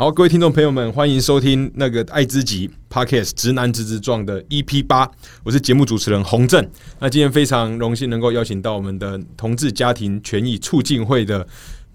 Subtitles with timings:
[0.00, 5.06] 好，各位听众朋友们，欢迎收听那个爱之极 Podcast 直男直直撞的 EP 八，
[5.42, 6.66] 我是节目主持人洪正。
[7.00, 11.46] 那今天非常荣幸能够邀请到我们的同志家庭权益促进会的。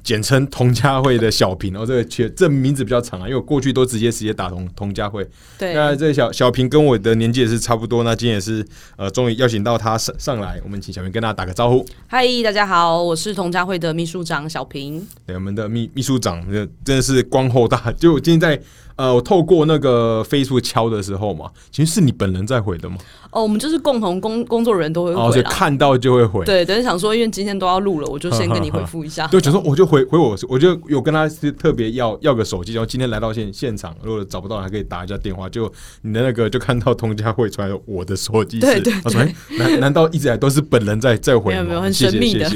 [0.06, 5.28] 简称童家慧的小平，哦，这个确这名字比较长啊，因为我过去都直接直接打童童家慧。
[5.58, 8.64] 对，那这小小平跟我的年纪也是差不多，那今天也是
[8.98, 11.84] 呃，终于邀请到他上上来，我们请小平跟大家打个招呼。
[12.06, 15.06] 嗨，大家好，我是童家慧的秘书长小平。
[15.26, 18.62] 对，我们的秘秘书长真的是光厚大，就我今天在。
[18.96, 22.96] 呃，我透过那个飞书敲的时候嘛，其实是你本人在回的吗？
[23.32, 26.46] 哦，我们就是共同工工作人员都会回，所以看到就会回。
[26.46, 29.28] 对，等于想说，因为今天都要录了，我就先跟你回复一下。
[29.32, 35.50] 对，就说我就回回我，我就有跟他是特别要要个手机，然后今天来到现现场，如果找不到还可以打一下电话。
[35.50, 35.70] 就
[36.02, 38.94] 你的那个就看到通家会出来我的手机，对对。
[39.04, 39.22] 他说
[39.60, 42.50] ：“难难道一直来都是本人在在回吗？”没有没有，很神秘的。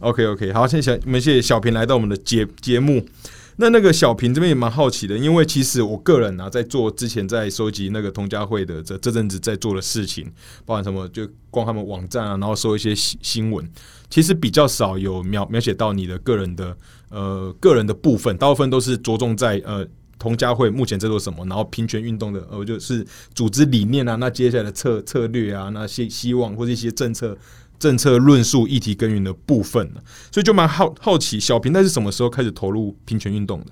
[0.00, 3.02] OK OK，好，谢谢我们谢谢小平来到我们的节节目。
[3.56, 10.30] 那那个小平这边也蛮好奇的，因为其实我个人啊，在做之前在收集那个同家会的这这阵子在做的事情，
[10.66, 13.64] 包含什么就逛他们网站啊，然后收一些新新闻，
[14.10, 16.76] 其实比较少有描描写到你的个人的
[17.10, 19.86] 呃个人的部分，大部分都是着重在呃
[20.18, 27.38] 同家会目前在做什么，然后平权运动的呃就是组织理念啊，那接下来的策策略啊，那些希望或者一些政策。
[27.78, 29.90] 政策论述、议题根源的部分
[30.30, 33.66] 所以就蛮好好奇，小平在是什么时候开始投入平权运动的？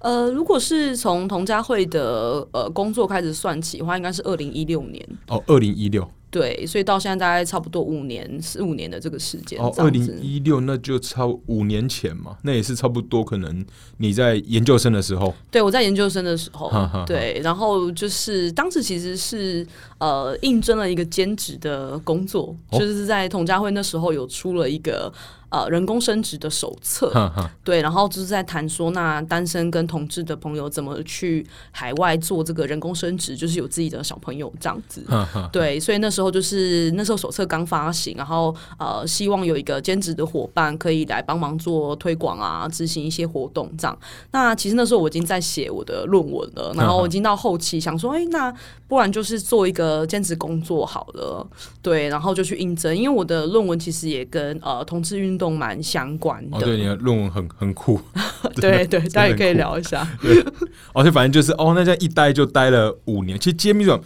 [0.00, 5.04] 呃，如果是从童家慧的呃工作开始算起的话，应该是二零一六年。
[5.28, 6.08] 哦，二零一六。
[6.36, 9.58] 对，所以到现在大概差不多五年四五年的这个时间。
[9.58, 13.24] 哦，二零一六那就差五年前嘛，那也是差不多。
[13.24, 13.64] 可能
[13.96, 16.70] 你在研究生的时候，对我在研究生的时候，
[17.06, 25.10] 对，然后就是当时其实是呃应征了一个兼职的工作，就是在同家会那时候有出了一个。
[25.48, 27.30] 呃，人工生殖的手册，
[27.62, 35.04] 对，然后就是在谈说，那单身跟同志的朋友怎么去海外做这个人工生殖，就是有自己的小朋友这样子，
[35.52, 43.96] 对，所以那时候就是那时候手册刚发行，然后呃，希望有一个兼职的伙伴可以来帮忙做推广啊，执行一些活动这样。
[44.32, 48.52] 那其实那时候我已经在写我的论文了，然后已经到后期想说，哎，那
[48.88, 51.46] 不然就是做一个兼职工作好了，
[51.80, 58.00] 对，然后就去应征，因为我的论文其实也跟呃同志运动蛮相关的，哦对，你的论文很很酷，
[58.56, 60.06] 对对，大家也可以聊一下。
[60.94, 63.38] 而且反正就是哦，那这样一待就待了五年。
[63.38, 64.02] 其实揭秘总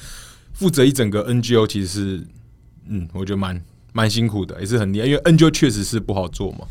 [0.53, 2.27] 负责一整个 NGO，其实是
[2.89, 6.67] 嗯，我觉得蛮蛮辛苦的，也是很厉害，因为 NGO 确实是不好做嘛。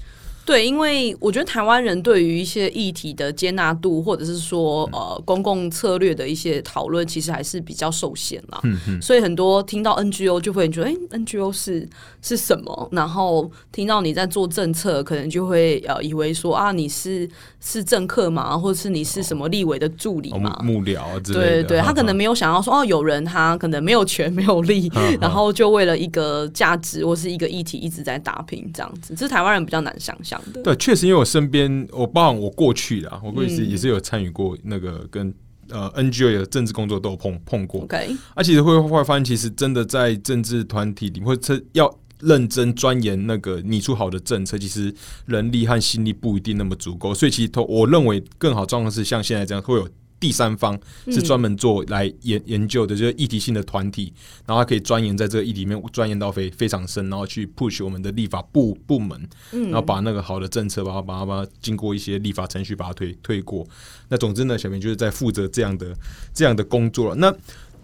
[0.49, 8.59] 对，因为我觉得台湾人对于一些议题的接纳度，或者是说呃公共策略的一些讨论，其实还是比较受限啦。
[8.63, 8.99] 嗯嗯。
[8.99, 11.87] 所以很多听到 NGO 就会觉得，哎，NGO 是
[12.23, 12.89] 是什么？
[12.91, 17.29] 然后听到你在做政策，可能就会呃以为说啊，你是
[17.59, 21.63] 是政客嘛，或者是你是什么立委的助理嘛，幕僚之类的。
[21.63, 30.38] 对对，他可能没有想到说，哦，有人他可能没有权 没有力，然后就为了一个价值或是一个议题一直在打拼这样子，这是台湾人比较难想象。
[30.63, 35.33] 对，确实，因为我身边，我包含我过去的，我过去也是有参与过那个跟
[35.69, 37.81] 呃 NGO 的政治工作都有碰碰过。
[37.81, 44.93] OK，而其实会会发现，其实真的在政治团体里，或者要认真钻研那个拟出好的政策，其实
[45.25, 47.13] 人力和心力不一定那么足够。
[47.13, 49.87] 所以，其实我认为更好状况是像现在这样会有。
[50.19, 54.13] 第三方是专门做来研研究的，就是议题性的团体，
[54.45, 63.65] 然后他可以钻研在这个议题里面，钻研到非非常深，然后去 push 我们的立法部部门，然后把那个好的政策，把它把它把它经过一些立法程序把它推推过。
[64.09, 65.95] 那总之呢，小明就是在负责这样的
[66.33, 67.15] 这样的工作了。
[67.15, 67.33] 那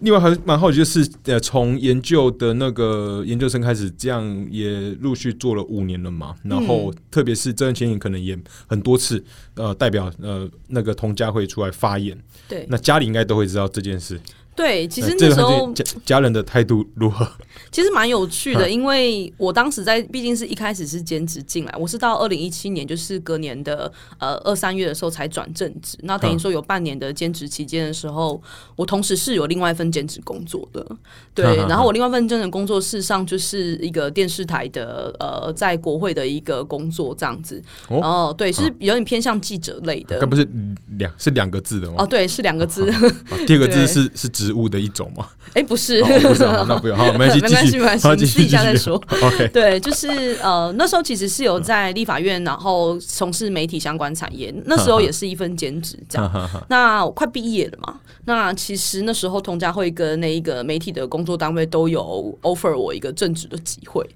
[0.00, 6.34] 另外还蛮好奇，就是呃，从研究的那个研究生开始，这样也陆续做了五年了嘛。
[6.42, 9.22] 然后，特别是郑前可能也很多次，
[9.54, 12.16] 呃，代表呃那个童家会出来发言。
[12.48, 14.20] 对，那家里应该都会知道这件事。
[14.56, 17.28] 对，其实那时候家家人的态度如何？
[17.70, 25.98] 其实蛮有趣的，因为我当时在，毕竟是一开始是兼职进来，我是到二零一七年，就是隔年的呃二三月的时候才转正职。
[26.02, 28.40] 那等于说有半年的兼职期间的时候，
[28.76, 30.86] 我同时是有另外一份兼职工作的。
[31.34, 37.62] 对，然后我另外一份兼职工作事实上就是一个电视台的呃，在国会的一个工作这样子。
[37.88, 40.16] 哦，对，是有点偏向记者类的。
[40.18, 40.48] 那不是
[40.96, 41.96] 两是两个字的吗？
[41.98, 42.90] 哦，对，是两个字。
[43.46, 44.45] 第二个字是是职。
[44.46, 45.26] 职务的一种吗？
[45.54, 48.94] 哎，不是，不是，那不用，好， 没关系，没关系，没关系，你试一下再说。
[49.22, 50.08] OK，对，就是
[50.42, 56.50] 呃，那时候其实是有在立法院，然后从事媒体相关产业，那时候也是一份兼职这样。
[56.68, 64.06] 那我快毕业了嘛，那其实那时候同家慧跟那一个媒体的工作单位都有 offer 我一个正职的机会，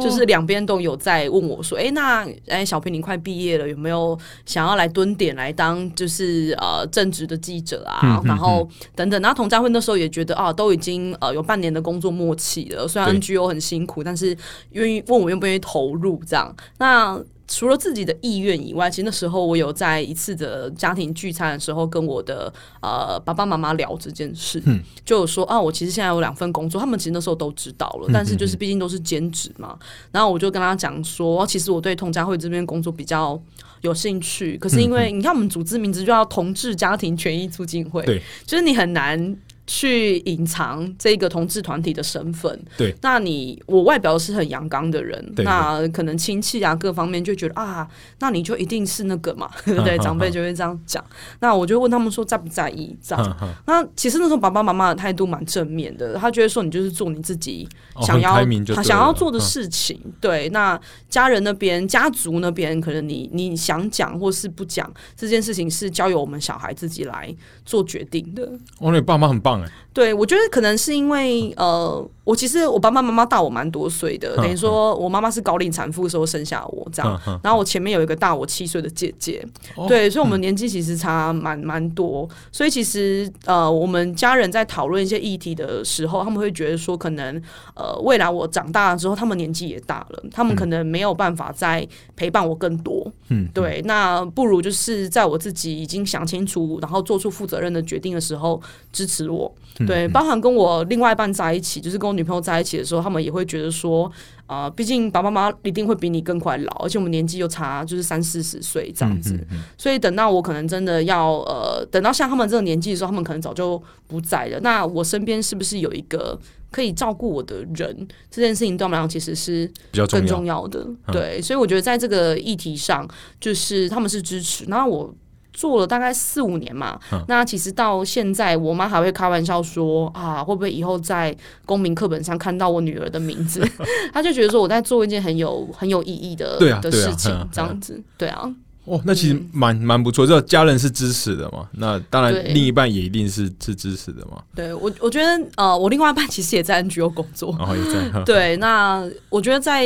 [0.00, 8.20] 就是两边都有在问我说，哎，那哎，小平你快毕业了，有没有想要来蹲点来当就是呃正职的记者啊？
[8.24, 14.36] 然后等等，然后同家会那时候也觉得啊，都已经呃有半年的工作默契了，虽然 NGO 很辛苦，但是
[14.72, 16.54] 愿意问我愿不愿意投入这样。
[16.78, 24.62] 那除了自己的意愿以外，其实那时候我有在一次的家庭聚餐的时候，跟我的呃爸爸妈妈聊这件事，
[25.04, 29.76] 就有说啊，我其实现在有两份工作，他们其实那时候都知道了，但是就是毕竟都是兼职嘛。
[30.12, 33.36] 然后我就跟他讲说，其实我对同家会这边工作比较
[33.80, 39.36] 有兴趣，可是因为你看我们组织名字就叫同志家庭权益促进会，对，就是你很难。
[39.72, 47.88] 去隐藏这个同志团体的身份，对，那你我外表是很阳刚的人，那可能亲戚啊各方面就觉得啊，
[48.18, 49.96] 那你就一定是那个嘛，对 不对？
[50.02, 51.04] 长辈就会这样讲。
[51.38, 53.36] 那我就问他们说在不在意这样？
[53.64, 57.68] 那其实那时候爸爸妈妈的态度蛮正面的，他觉得说你就是做你自己
[58.02, 58.44] 想要
[58.74, 60.00] 他想要做的事情。
[60.20, 60.78] 对，那
[61.08, 67.32] 家人那边家族那边可能你你想讲或是不讲这件事情是交由我们小孩自己来
[67.64, 68.50] 做决定的。
[68.80, 69.59] 哦，你爸妈很棒。
[69.92, 79.44] 对，我觉得可能是因为呃，我其实我爸爸妈妈大我蛮多岁的，等于说我妈妈是高龄产妇的时候生下我这样，然后我前面有一个大我七岁的姐姐，
[79.88, 87.34] 对，所以我们年纪其实差蛮蛮多，所以其实呃，我们家人在讨论一些议题的时候，他们会觉得说，可能
[87.74, 91.84] 呃，未来我长大了之后，他们年纪也大了，他们可能没有办法再
[92.14, 98.62] 陪伴我更多，嗯，对，那不如就是在我自己已经想清楚，然后做出负责任的决定的时候，
[98.92, 99.52] 支持我。
[99.86, 104.10] 对，包含跟我另外一半在一起，就是跟我女朋友在一起的时候，他们也会觉得说，
[104.44, 109.38] 啊，毕竟爸爸妈妈一定会比你更快老，而且我们年纪又差，就是三四十岁这样子。
[109.78, 114.60] 所以等到我可能真的要呃，等到像他们这个年纪的时候，他们可能早就不在了。
[114.60, 116.38] 那我身边是不是有一个
[116.70, 118.08] 可以照顾我的人？
[118.30, 120.86] 这件事情对我们来讲其实是比较更重要的。
[121.10, 123.08] 对，所以我觉得在这个议题上，
[123.40, 124.64] 就是他们是支持。
[124.66, 125.14] 然后我。
[125.60, 126.98] 做了大概四五年嘛，
[127.28, 131.36] 那其实到现在，我妈还会开玩笑说啊，会不会以后在
[131.66, 133.60] 公民课本上看到我女儿的名字？
[134.10, 138.50] 她就觉得说我在做一件很有很有意义的的事情，这样子，对啊。
[138.86, 141.68] 哦，那其实蛮蛮不错，这家人是支持的嘛？
[141.72, 144.42] 那当然，另一半也一定是是支持的嘛？
[144.54, 148.56] 对我，我觉得呃，我另外一半其实也在 NGO 工作，然后也在 对。
[148.56, 149.84] 那我觉得在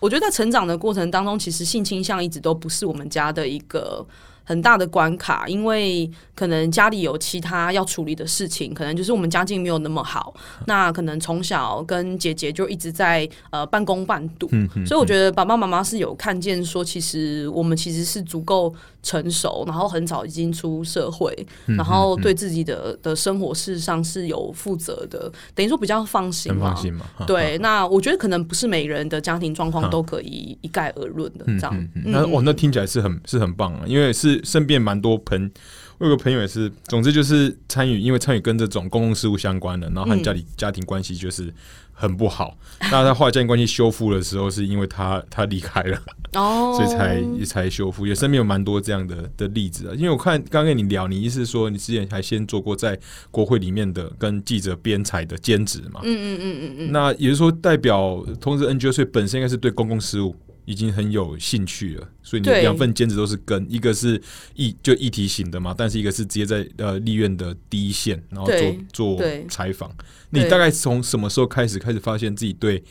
[0.00, 4.04] 我觉得在成长的过程当中，其实性倾向一直都不是我们家的一个。
[4.46, 10.32] 很大的关卡，因为可能家里有其他要处理的事情，可能就是我们家境没有那么好，
[10.66, 14.48] 那可能从小跟姐姐就一直在呃半工半读，
[14.86, 18.72] 所以我觉得爸爸妈妈是有看见说，其实我们其实是足够
[19.02, 21.34] 成熟，然后很早已经出社会，
[21.64, 26.72] 然后对自己的的生活事实上是有负责的，等于说比较放心嘛。
[26.72, 27.04] 放心嘛。
[27.26, 31.88] 对，那我觉得可能不是每个人的家庭状况都可以一概而论的这样。
[32.04, 34.35] 那哇，那听起来是很是很棒啊，因为是。
[34.44, 35.50] 身边蛮多朋，
[35.98, 41.52] 我有个朋友也是，总之就是参与，因为参与跟这种公共事务相关的，然后和家里家庭关系就是
[41.92, 42.58] 很不好。
[42.90, 45.98] 那他后来家庭关系修复的时候，是因为他他离开了，
[46.34, 48.06] 哦，所以才才修复。
[48.06, 49.94] 也身边有蛮多这样的的例子啊。
[49.96, 52.98] 因为我看刚跟你聊，你意思是说你之前还先做过在
[53.30, 56.00] 国会里面的跟记者编采的兼职嘛？
[56.04, 56.92] 嗯嗯嗯嗯嗯。
[56.92, 60.36] 那也就是说，代表通知 NGO，所以本身应该是对公共事务。
[60.66, 64.20] 已经很有兴趣了，所以你两份兼职都是跟一个是
[64.54, 68.46] 议就议题型的嘛，但是一个是直接在呃立院的第一线，然后
[68.92, 69.90] 做做采访。
[70.30, 72.82] 你大概从什么时候开始开始发现自己对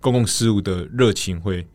[0.00, 1.66] 公共事务的热情会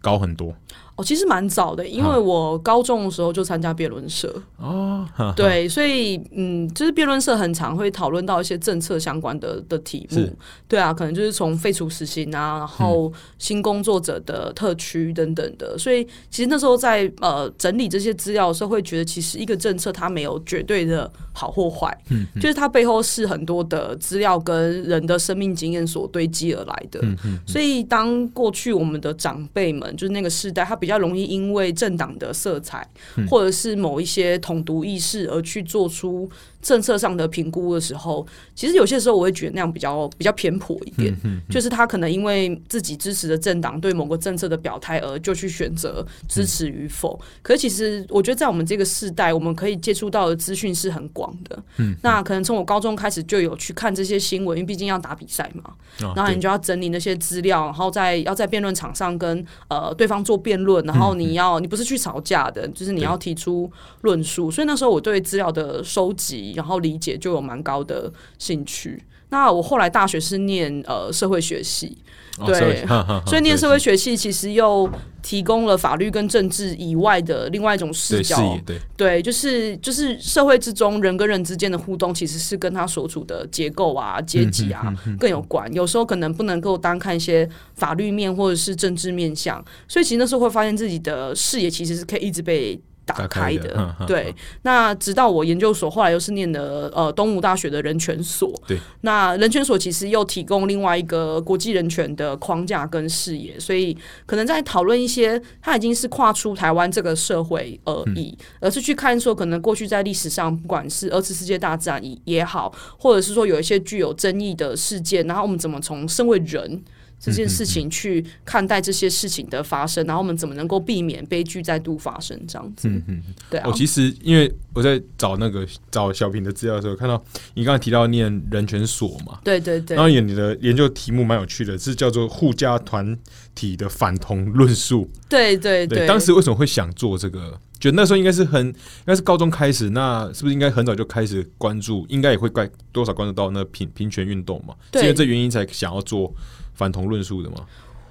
[0.00, 0.54] 高很多？
[0.96, 10.24] 哦，其实蛮早的，因为我高中的时候就参加辩论社哦，对，所以嗯，就是辩论社很常会讨论到一些政策相关的的题目，
[10.68, 27.00] 对啊，可能就是从废除死刑啊，然后新工作者的特区等等的，所以其实那时候在呃整理这些资料的时候，会觉得其实一个政策它没有绝对的好或坏，嗯，就是它背后是很多的资料跟人的生命经验所堆积而来的，
[27.44, 30.78] 所以当过去我们的长辈们就是那个时代，他。
[30.84, 32.86] 比较容易因为政党的色彩，
[33.30, 36.28] 或者是某一些统独意识而去做出
[36.64, 41.14] 政策上的评估的时候，其实有些时候我会觉得那样比较比较偏颇一点，
[41.50, 47.20] 就是他可能因为自己支持的政党对某个政策的表态而就去选择支持与否。
[47.42, 51.62] 可是其实我觉得在我们这个世代，我们可以接触到的资讯是很广的。
[51.76, 55.74] 嗯，那可能从我高中开始就有去看这些新闻，因为毕竟要打比赛嘛，
[56.16, 64.50] 然后你就要整理那些资料，然后在要在辩论场上跟呃对方做辩论，然后你要你不是去吵架的，就是你要提出论述。
[64.50, 69.02] 所以那时候我对资料的收集，然后理解就有蛮高的兴趣。
[69.30, 71.98] 那我后来大学是念呃社会学系，
[72.46, 72.86] 对，
[73.26, 74.88] 所以念社会学系其实又
[75.22, 85.72] 提供了法律跟政治以外的另外一种视角，对，对，就是就是社会之中人跟人之间的互动，其实是跟他所处的结构啊、阶级啊更有关。
[85.72, 92.80] 有时候可能不能够单看一些法律面或者是政治面向，所以其实那时候会发现自己的视野其实是可以一直被。
[93.04, 94.34] 打开的，对。
[94.62, 98.78] 那直到我研究所后来又是念的呃东吴大学的人权所，对。
[99.02, 103.96] 那人权所其实又提供另外一个国际人权的框架跟视野，所以
[104.26, 116.82] 可能在讨论一些，它已经是跨出台湾这个社会而已，而是去看说可能过去在历史上，不管是二次世界大战也也好，或者是说有一些具有争议的事件，然后我们怎么从身为人。
[117.24, 122.38] 这件事情去看待这些事情的发生，然后我们怎么能够避免悲剧再度发生？
[122.46, 123.68] 这样子，嗯嗯，对啊。
[123.68, 127.22] 我其实因为我在找那个找小平的资料的时候，看到
[127.54, 129.96] 你刚才提到念人权所嘛，对对对。
[129.96, 133.18] 然后你的研究题目蛮有趣的，是叫做互加团
[133.54, 135.10] 体的反同论述。
[135.28, 136.06] 对对对。
[136.06, 137.58] 当时为什么会想做这个？
[137.80, 142.06] 觉得那时候应该是很，应该是高中开始，那是不是应该很早就开始关注？
[142.08, 144.74] 应该也会关多少关注到那平平权运动嘛？
[144.94, 146.34] 是因为这原因才想要做。
[146.74, 147.56] 反同论述的吗？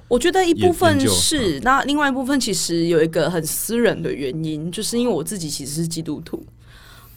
[0.08, 6.44] 我觉得一部分是，那另外一部分其实有一个很私人的原因，就是因为我自己其实是基督徒，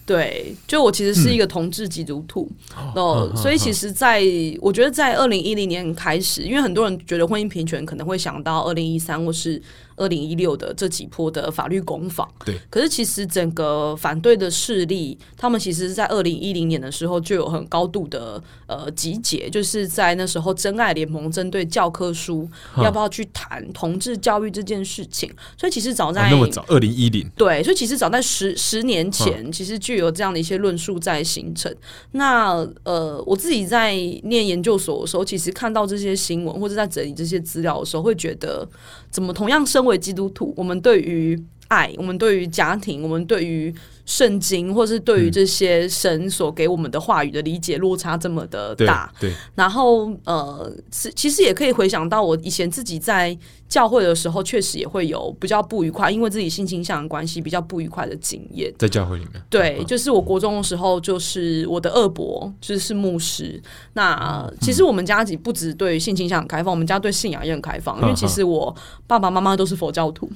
[0.06, 2.50] 对，就我其实是一个同志基督徒
[2.94, 4.22] 哦，所以其实，在
[4.60, 9.60] 我觉得在二零一零年开始，因为很多人觉得婚姻平权可能会想到二零一三或是。
[9.96, 22.48] 二零一六的这几波的法律攻防，对，可是其实整个反对的势力，他们其实是在二零一零年的时候就有很高度的呃集结，就是在那时候真爱联盟针对教科书
[22.78, 31.74] 要不要去谈同志教育这件事情，所以其实早在那么早二零一零，对，所以其实早在十十年前，其实就有这样的一些论述在形成。
[32.12, 38.68] 那呃，我自己在念研究所的时候，其实看到这些新闻或者在整理这些资料的时候，会觉得
[39.10, 43.74] 怎么同样为基督徒，我们对于爱，我们对于家庭，我们对于。
[44.06, 53.36] 圣经，或是对于这些神所给我们的话语的理解落差这么的大，对，然后呃，其实也可以回想到我以前自己在
[53.68, 58.72] 教会的时候，确实也会有比较不愉快，因为自己性倾向的关系，比较不愉快的经验。
[58.78, 63.60] 在教会里面，对，就是我国中的时候，就是我的二伯就是是牧师。
[63.94, 68.72] 那其实我们家不止对性倾向很开放，我们家对信仰也很开放，因为其实我
[69.08, 70.30] 爸爸妈妈都是佛教徒，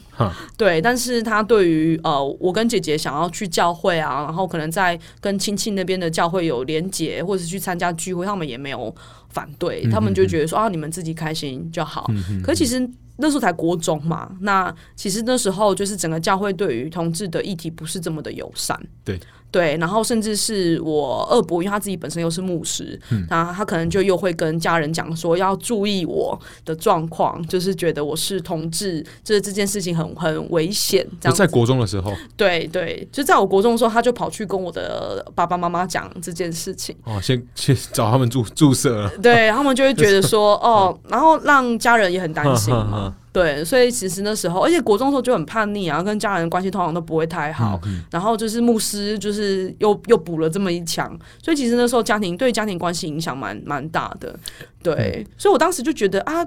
[0.56, 3.48] 对，但是他对于呃，我跟姐姐想要去。
[3.60, 8.94] 教会啊，然后可能在跟亲戚那边的教会有连结，或者是去参加聚会，他们也没有
[9.28, 12.10] 反对，他们就觉得说啊，你们自己开心就好。
[12.42, 12.88] 可其实
[13.18, 18.80] 那时候才国中嘛，那其实那时候就是整个教会对于同志的议题不是这么的友善。
[19.04, 19.20] 对。
[19.50, 31.06] 对，然后甚至是我二伯，因为他自己本身又是牧师，那他可能就又会跟家人讲说要注意我的状况，就是觉得我是同志，就是这件事情很很危险。
[31.20, 36.96] 这样在国中的时候，对对，就在我国中的时候，他就跑去跟我的爸爸妈妈讲这件事情。
[37.04, 39.10] 哦，先去找他们注注射了。
[39.22, 43.14] 对他们就会觉得 说哦，然后让家人也很担心嘛。
[43.32, 47.80] 对，所以其实那时候，而且国中的时候就很叛逆啊，跟家人关系通常都不会太好。
[48.10, 51.08] 然后就是牧师，就是又又补了这么一枪，
[51.42, 54.38] 所以其实那时候家庭对家庭关系影响蛮蛮大的。
[54.82, 56.46] 对，所以我当时就觉得啊。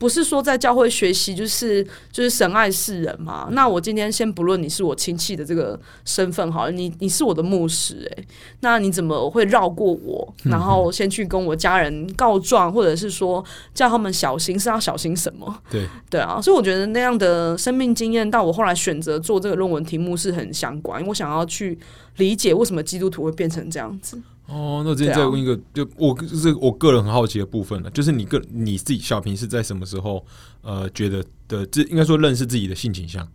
[0.00, 3.48] 不是说在教会学习就是就是神爱世人嘛？
[3.50, 8.24] 那我今天先不论你是我亲戚的这个身份好了，你你是我的牧师诶，
[8.60, 14.58] 那你怎么会绕过我，然后先去跟我家人告状，或者是说叫他们小心？
[14.58, 15.52] 是要小心什么？
[15.70, 21.78] 对对啊，所以我觉得那样的生命经验，到我后来选择做这个论文题目是很相关，因为我想要去
[22.16, 24.20] 理解为什么基督徒会变成这样子。
[24.46, 30.24] 哦，那我今天再问一个，就我就是我个人很好奇的部分了，就是你个你自己小平是在什么时候
[30.62, 33.28] 呃觉得的这应该说认识自己的性倾向？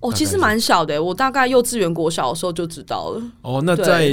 [0.00, 3.22] 哦，其实蛮小的，我大概幼稚园国小的时候就知道了。
[3.42, 4.10] 哦，那在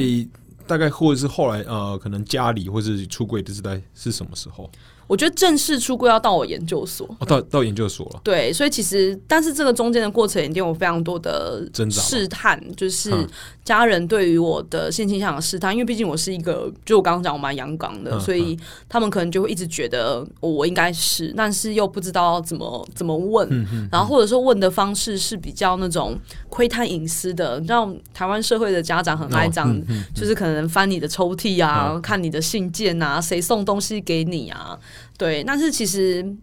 [0.67, 4.69] 大概或者是后来呃，可能家里或是出柜的时代是什么时候？
[5.07, 8.19] 我觉得正式出柜要到我研究所，哦，到到研究所了。
[8.23, 13.27] 对，所以其实，但是这个中间的过程一定有非常多的试探，就是嗯
[13.63, 18.57] 家人对于我的性倾向的试探，因为毕竟我是一个，就我刚刚讲我蛮阳刚的，嗯所以
[18.89, 26.17] 他们可能就会一直觉得我应该是，但是又不知道怎么怎么问，嗯然后或者说问的方式是比较那种
[26.49, 34.77] 窥探隐私的，你知道台湾社会的家长很爱这样，哦嗯就是可能翻你的抽屉啊，看你的信件啊，谁送东西给你啊，
[35.17, 36.35] 对，但是其实。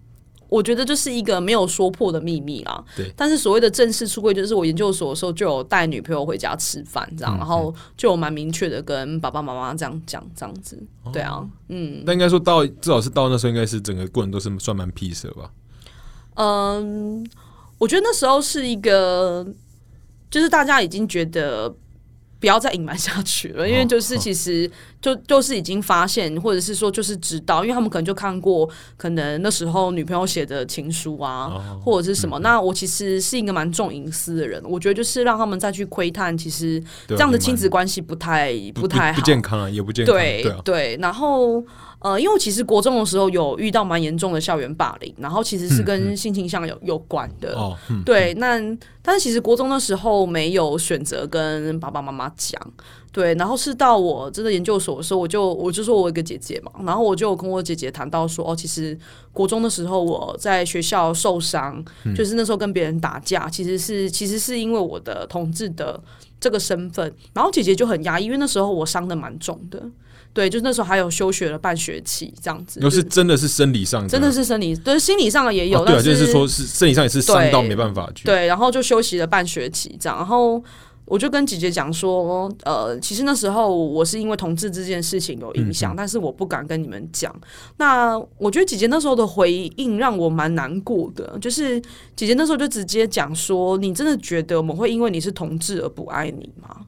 [0.50, 2.85] 我觉得就是一个没有说破的秘密啦。
[2.97, 10.81] 对但是所谓的正式出柜，就是我研究所的时候就有带女朋友回家吃饭这样，然后就有蛮明确的跟爸爸妈妈这样讲，这样子。
[11.12, 15.50] 对啊，嗯那应该说到至少是到那时候，应该是整个过程都是算蛮 peace 的吧？
[16.35, 17.26] 嗯，
[17.78, 19.45] 我觉得那时候是一个，
[20.31, 21.75] 就是大家已经觉得。
[22.44, 24.70] 不要再隐瞒下去了，因为就是其实
[25.00, 32.38] 就就是已经发现，或者是说就是知道，因为他们可能就看过，可能那时候女朋友写的情书啊，哦或者是什么。
[32.40, 40.14] 那我其实是一个蛮重隐私的人，我觉得就是让他们再去窥探，其实这样的亲子关系不太不太好，不健康啊，也不健康。
[40.14, 41.64] 对对，然后
[42.04, 47.56] 呃，因为其实国中的时候有遇到蛮严重的校园霸凌，然后其实是跟性倾向有有关的。
[47.56, 48.61] 哦，嗯，对，那
[49.00, 52.61] 但是其实国中的时候没有选择跟爸爸妈妈讲，
[53.11, 58.99] 对，然后是到我真的研究所的时候，我就我就说我有一个姐姐嘛，然后我就跟我姐姐谈到说，哦，其实
[59.32, 61.82] 国中的时候我在学校受伤，
[62.14, 65.99] 就是那时候跟别人打架，其实是其实是因为我的同志的
[66.38, 69.82] 这个身份，然后姐姐就很压抑，因为那时候我伤的蛮重的，
[70.35, 78.25] 对，就是那时候还有休学了半学期这样子，又就是真的是生理上的，真的是生理，对，心理上的也有，哦对啊，就是说是生理上也是伤到没办法去。
[78.25, 80.62] 对，然后就休息了半学期这样，然后
[81.05, 87.35] 我就跟姐姐讲说，呃，其实那时候我是因为同志这件事情有影响，但是我不敢跟你们讲。
[87.76, 91.81] 那我觉得姐姐那时候的回应让我蛮难过的，就是
[92.17, 96.87] 姐姐那时候就直接讲说，你真的觉得我们会因为你是同志而不爱你吗？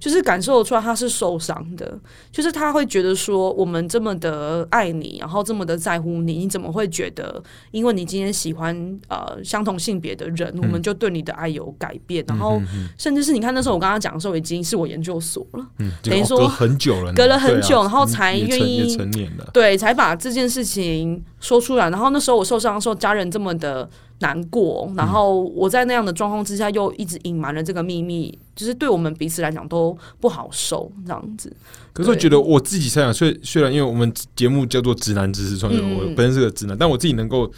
[0.00, 1.98] 就是感受得出来他是受伤的，
[2.32, 12.24] 就是他会觉得说我们这么的爱你，然后这么的在乎你，你怎么会觉得因为你今天喜欢呃相同性别的人，我们就对你的爱有改变？
[12.28, 12.60] 然后
[12.96, 19.48] 甚至是你看那时候我刚刚讲的时候，已经是我研究所了，嗯，等于说很久了，隔了很久然后才愿意成年了。
[19.52, 21.88] 对，才把这件事情说出来。
[21.90, 23.88] 然后那时候我受伤的时候，家人这么的
[24.20, 31.52] 难过，然后我在那样的状况之下，又一直隐瞒了这个秘密，就是对我们彼此来讲都不好受，这样子。
[31.92, 37.50] 可是我觉得我自己猜想，虽虽然因为我们节目叫做直男知识创作，嗯我本身是个直男，但我自己能够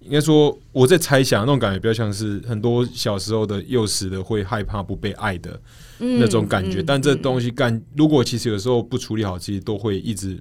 [0.00, 5.58] 应该说我在猜想那种感觉，比较像是很多小时候的幼时的会害怕不被爱的
[6.00, 6.80] 嗯那种感觉。
[6.80, 10.38] 嗯但这东西干，如果其实有时候不处理好，其实都会一直。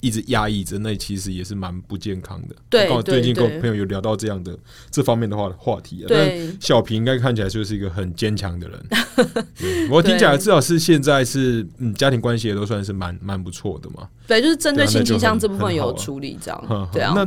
[0.00, 2.54] 一直压抑着，那其实也是蛮不健康的。
[2.70, 4.56] 对刚好最近跟我朋友有聊到这样的
[4.90, 8.86] 这方面的话话题、啊，对但小平应该看起来就是一个很坚强的人。
[9.58, 14.08] 对我听起来至少是现在是嗯家庭关系也都算是蛮蛮不错的嘛。
[14.26, 17.12] 对，就是针对性倾向这部分有处理，这呵样呵对啊。
[17.16, 17.26] 那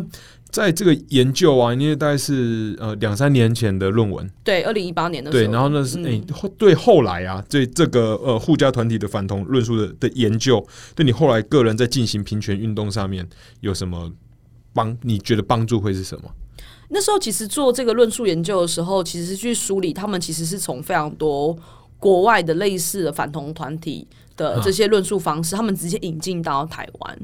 [0.52, 13.28] 在这个研究啊，因为大概是呃两三年前的论文，对，二零一八年的时对，然后呢是嗯诶、后对后来啊，对这个呃互家团体的反同论述的的研究，对你后来个人在进行平权运动上面
[13.62, 14.12] 有什么
[14.74, 14.98] 帮？
[15.02, 16.30] 你觉得帮助会是什么？
[16.90, 21.58] 那时候其实做这个论述研究的时候，其实是去梳理他们其实是从非常多
[21.98, 24.06] 国外的类似的反同团体
[24.42, 27.20] 的这些论述方式，他们直接引进到台湾。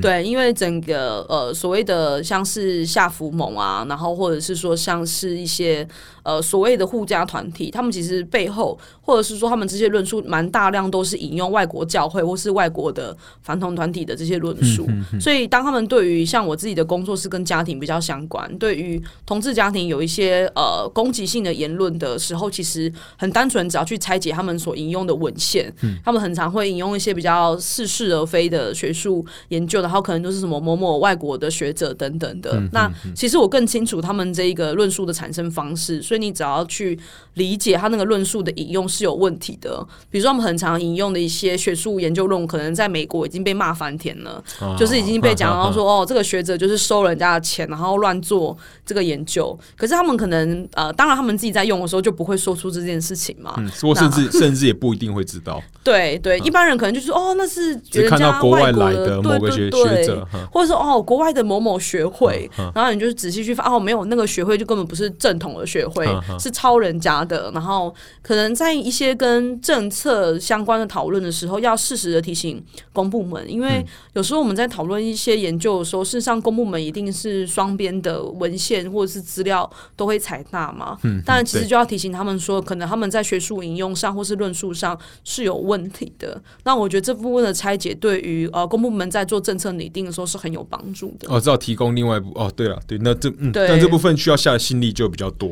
[0.00, 5.86] 对，因为整个呃所谓的像是夏福盟啊，然后或者是说像是一些
[6.30, 14.86] 呃所谓的护家团体，他们其实背后或者是说他们这些论述蛮大量都是引用外国教会或是外国的反同团体的这些论述，
[15.20, 25.72] 所以当他们对于像我自己的工作是跟家庭比较相关，对于同志家庭有一些呃攻击性的言论的时候，其实很单纯，只要去拆解他们所引用的文献，
[26.04, 32.60] 他们很常会引用一些比较似是而非的学术研究，然后可能就是什么某某外国的学者等等的。
[32.72, 36.98] 那其实我更清楚他们这一个论述的产生方式，所以你只要去
[37.34, 39.86] 理解他那个论述的引用是有问题的。
[40.10, 44.42] 比如说，我们很常引用的一些学术研究论文，可能在美国已经被骂翻天了，
[44.78, 49.58] 就是已经被讲到说， 哦，这个学者就是收人家的钱，然后乱做这个研究。
[49.76, 53.54] 可是他们可能呃，当然他们自己在用的时候就不会说出这件事情嘛。
[53.58, 55.62] 嗯，我甚至甚至也不一定会知道。
[55.82, 65.99] 对对，一般人可能就是哦，那是只看到国外来的某个学学者，或者说哦，国外的某某学会，然后你就仔细去发哦，没有那个学会就根本不是正统的学会，
[66.38, 67.50] 是超人家的。
[67.52, 80.98] 然后可能在一些跟政策相关的讨论的时候，要适时的提醒公部门，因为有时候我们在讨论一些研究的时候，事实上公部门一定是双边的文献或者是资料都会采纳嘛。
[81.02, 86.40] 嗯，但其实就要提醒他们说，可能他们在学术引用上或是论述上是有问题的。
[86.64, 91.28] 那我觉得这部分的拆解对于呃公部门在做政策拟定的时候是很有帮助的。
[91.28, 95.50] 哦，知道提供另外一部哦，对了，对，那这嗯，但这部分需要下的心力就比较多。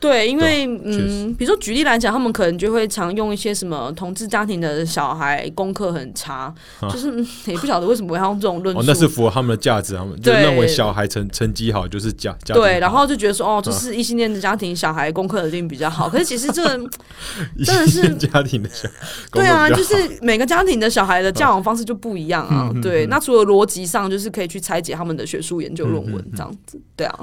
[0.00, 7.12] 对，因为嗯，比如说举例来讲，他们可能就会常用一些什么同志家庭的小孩功课很差，就是
[7.50, 8.82] 也不晓得为什么会用这种论述。
[8.86, 16.08] 那是符合他们的价值，他们就认为小孩成成绩好就是家家对，然后就觉得说哦，就是异性恋的家庭小孩功课一定比较好。
[16.08, 16.70] 可是其实这个
[17.64, 18.88] 真的是家庭的小
[19.32, 22.72] 对啊，就是每个家庭的小孩的教养方式就不一样啊。
[22.80, 26.80] 对，那除了逻辑上，就是可以去拆解他们的学术研究论文这样子。
[26.94, 27.18] 对啊。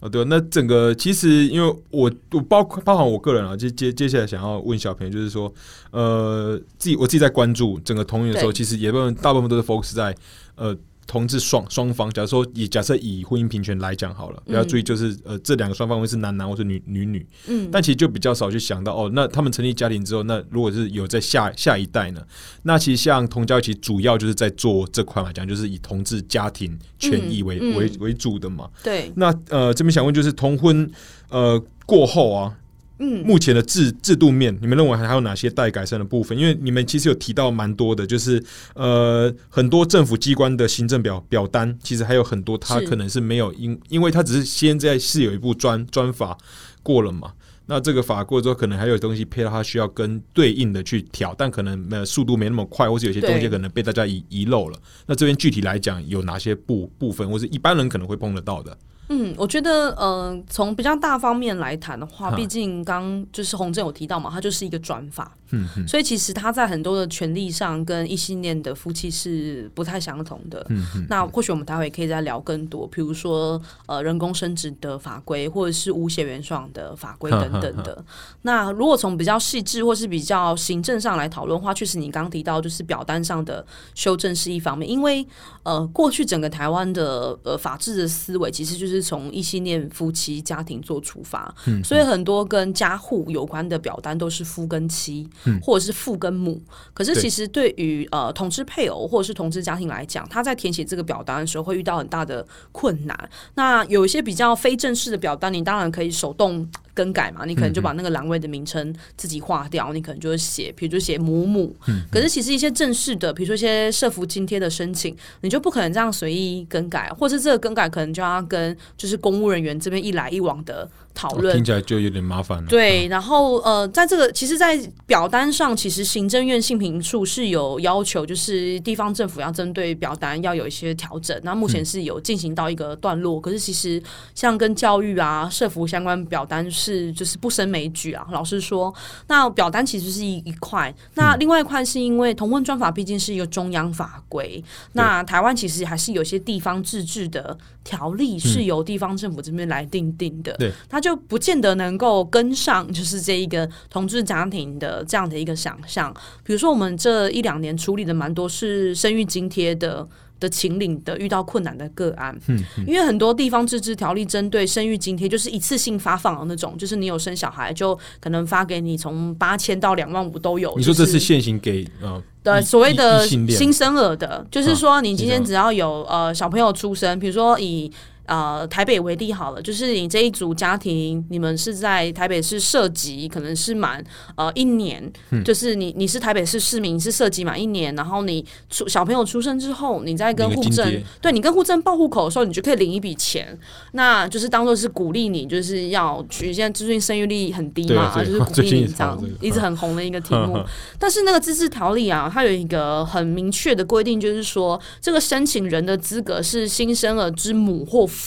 [0.00, 5.52] 哦，对，那整个其实因为我我包括包含我个人啊，接接接下来想要问小平，就是说，
[5.90, 10.14] 呃，自己我自己在关注整个同运的时候，其实也部分大部分都是 focus 在
[10.56, 10.76] 呃。
[11.08, 22.22] 同志双双方，假如说以假设以婚姻平权来讲好了，要注意就是呃这两个双方会是男男或是女女女，嗯，但其实就比较少去想到哦，那他们成立家庭之后，那如果是有在下下一代呢？
[22.62, 28.68] 那其实像同教其实主要就是在做这块嘛，讲就是以同志家庭权益为为为主的嘛。
[28.84, 29.10] 对。
[29.16, 30.88] 那呃这边想问就是同婚
[31.30, 32.54] 呃过后啊。
[33.00, 36.36] 嗯，目前的制制度面，你们认为还还有哪些待改善的部分？
[36.36, 38.42] 因为你们其实有提到蛮多的，就是
[38.74, 46.36] 呃，很多政府机关的行政表表单，其实还有很多，它可能是没有因，因为它只是现在是有一部专专法
[46.82, 47.32] 过了嘛，
[47.66, 54.78] 那这个法过之后，可能还有东西配套，它需要跟对应的去调，但可能呃速度没那么快，或是有些东西可能被大家遗遗漏了。
[55.06, 58.76] 那这边具体来讲，有哪些部部分，或是一般人可能会碰得到的？
[59.10, 65.32] 嗯，我觉得，呃，从比较大方面来谈的话，毕竟刚就是洪正有提到嘛，它就是一个转法。
[65.50, 70.64] 嗯，所以其实他在很多的权利上跟异性恋的夫妻是不太相同的。
[70.68, 78.04] 嗯那或许我们待会可以再聊更多，比如说呃人工生殖的法规，或者是无血缘爽的法规等等的。
[78.42, 85.26] 那如果从比较细致或是比较行政上来讨论的话，确实你刚提到就是表单上的修正是一方面，因为
[85.62, 95.28] 呃过去整个台湾的呃法治的思维其实就是从异性恋夫妻家庭做出发，所以很多跟家户有关的表单都是夫跟妻。
[95.62, 96.60] 或者是父跟母，
[96.92, 103.30] 可是其实对于呃同志配偶或者是同志家庭来讲，他在填写这个表单的时候会遇到很大的困难。
[103.54, 106.68] 那有一些比较非正式的表单，你当然可以手动。
[106.98, 111.72] 更改嘛，你可能就把那个栏位的名称自己划掉，你可能就会写，比如就写母母。
[112.10, 122.68] 可是其实一些正式的，比如说一些社服津贴的申请，你就不可能这样随意更改，或是这个更改可能就要跟就是公务人员这边一来一往的讨论，听起来就有点麻烦了。
[122.68, 131.38] 对，然后呃，在这个其实，在表单上，其实行政院性评处是有要求，就是地方政府要针对表单要有一些调整。
[131.44, 134.02] 那目前是有进行到一个段落，可是其实
[134.34, 136.87] 像跟教育啊、社服相关表单是。
[136.88, 138.26] 是，就是不胜枚举啊。
[138.32, 138.92] 老实说，
[139.26, 156.10] 那表单其实是一一块，那另外一块是因为同婚专法毕竟是一个中央法规，那台湾其实还是有些地方自治的条例是由地方政府这边来定定的，对，他就不见得能够跟上， 就是这一个同志家庭的这样的一个想象。
[156.42, 160.08] 比如说，我们这一两年处理的蛮多是生育津贴的。
[160.40, 170.74] 的秦岭的遇到困难的个案，嗯，因为很多地方自治条例针对生育津贴就是一次性发放的那种，就是你有生小孩就可能发给你从八千到两万五都有。
[170.76, 177.90] 你说这是现行给呃的所谓的新生儿的，就是说你今天只要有呃小朋友出生，比如说以。
[178.28, 184.04] 呃，台北为例好了，就是你这一组家庭，你们是在台北市涉及，可能是满
[184.36, 185.10] 呃一年，
[185.42, 193.58] 就是你你是台北市市民，是涉及满一年，然后你出小朋友出生之后，你再跟户政，对你跟户政报户口的时候，你就可以领一笔钱，
[193.92, 196.52] 那就是当做是鼓励你，就是要去。
[196.52, 200.62] 现在最近生育率很低嘛，就是 鼓励你这样，一直很红的一个题目。
[201.00, 208.06] 但是那个自治条例啊，它有一个很明确的规定，就是说这个申请人的资格是新生儿之母或。
[208.06, 208.17] 父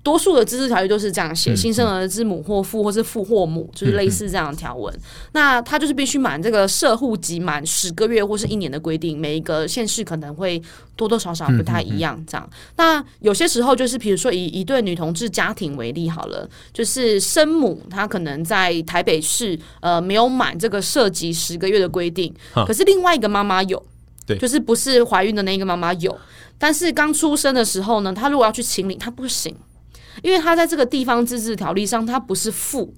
[0.00, 4.94] 多数的自治条约都是这样写，新生儿之母或父或是父或母，就是类似这样的条文。
[5.32, 10.62] 那他就是必须满这个社户籍满十个月或是一年的规定，每一个县市可能会
[10.96, 12.24] 多多少少不太一样。
[12.26, 22.32] 这样，那有些时候就是，比如说以一对女同志家庭为例好了，就是生母她可能在台北市呃没有满这个涉及十个月的规定，
[22.66, 23.84] 可是另外一个妈妈有，
[24.28, 26.16] 对，就是不是怀孕的那个妈妈有。
[26.58, 29.56] 但是刚出生的时候呢，她如果要去请领，她不行，
[30.22, 32.92] 因为她在这个地方自治条例上，她不是父，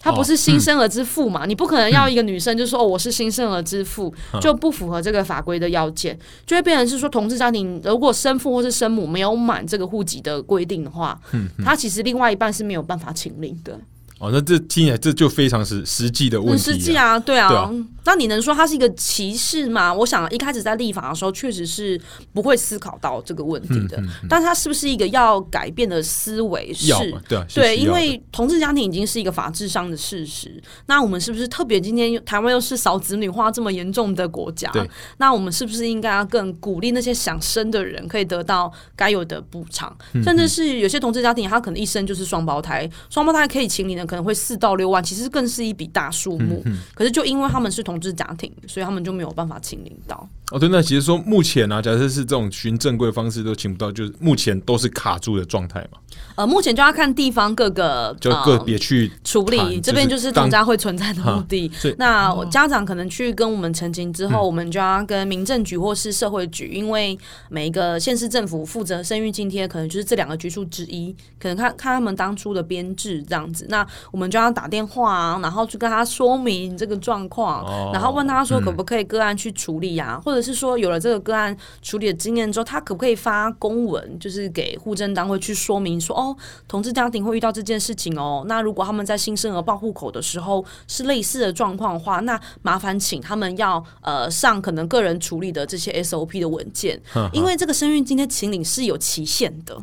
[0.00, 11.20] 她不是新生儿之父嘛，你不可能要一个女生就说哦，我是新生儿之父，就不符合这个法规的要件，就会变成是说，同志家庭如果生父或是生母没有满这个户籍的规定的话，
[11.62, 13.78] 他其实另外一半是没有办法请领的。
[14.22, 16.62] 哦，那这听起来这就非常实实际的问题。
[16.62, 17.68] 实际啊，对啊。
[18.04, 19.92] 那你能说它是一个歧视吗？
[19.92, 22.00] 我想一开始在立法的时候，确实是
[22.32, 24.00] 不会思考到这个问题的。
[24.28, 26.72] 但它是不是一个要改变的思维？
[26.72, 26.92] 是，
[27.28, 30.62] 对对，因为同志家庭已经是一个法制上的事实。
[30.86, 34.70] 那我们是不是特别今天台湾又是少子女化这么严重的国家？
[35.18, 39.96] 那我们是不是应该要更鼓励那些想生的人可以得到该有的补偿？
[40.24, 44.11] 甚至是有些同志家庭，他可能一生就是双胞胎，双胞胎可以请你的。
[44.12, 46.62] 可能会四到六万，其实更是一笔大数目。
[46.94, 50.28] 可是就因为他们是同志家庭，所以他们就没有办法请领到。
[50.52, 55.98] 哦，对，那其实说目前呢，假设是这种循正规方式都请不到，就是目前都是卡住的状态嘛。
[56.34, 61.70] 呃，目前就要看地方各个就个别去处理，这边就是同家会存在的目的。
[61.96, 73.66] 那家长可能去跟我们澄清之后，我们就要跟民政局或是社会局，因为每一个县市政府负责生育津贴，可能就是这两个局处之一，可能看看他们当初的编制这样子。
[73.70, 88.44] 那我们就要打电话，然后去跟他说明这个状况，然后问他说可不可以个案去处理呀，或者是说有了这个个案处理的经验之后，他可不可以发公文，就是给户政单位去说明说哦，同志家庭会遇到这件事情哦。
[88.48, 97.00] 那如果他们在新生儿报户口的时候是类似的状况的话，那麻烦请他们要呃上可能个人处理的这些 SOP 的文件，
[97.32, 99.76] 因为这个生育津贴请领是有期限的。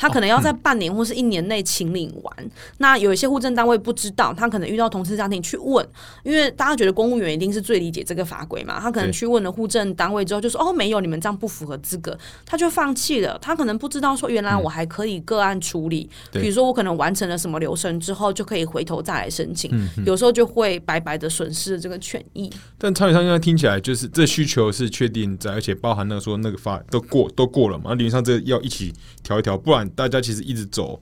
[0.00, 2.50] 他可能要在半年或是一年内请领完。
[2.78, 5.86] 那有一些户政单位不知道，他可能遇到同事家庭去问，
[6.24, 8.80] 因为大家觉得公务员一定是最理解这个法规嘛。
[8.80, 13.38] 他可能去问了户政单位之后，就说：“哦，没有，你们这样不符合资格。”他就放弃了。
[13.42, 16.08] 他可能不知道说，原来我还可以个案处理。
[16.32, 19.70] 比如说，我可能完成了什么流程之后，就可以回头再来申请。
[20.06, 22.50] 有时候就会白白的损失了这个权益。
[22.78, 27.92] 但参与上现在听起来就是这需求是确定在，而且包含那个说那个法都过都过了嘛。
[27.92, 29.89] 理论上这要一起调一调，不然。
[29.90, 31.00] 大家其实一直走，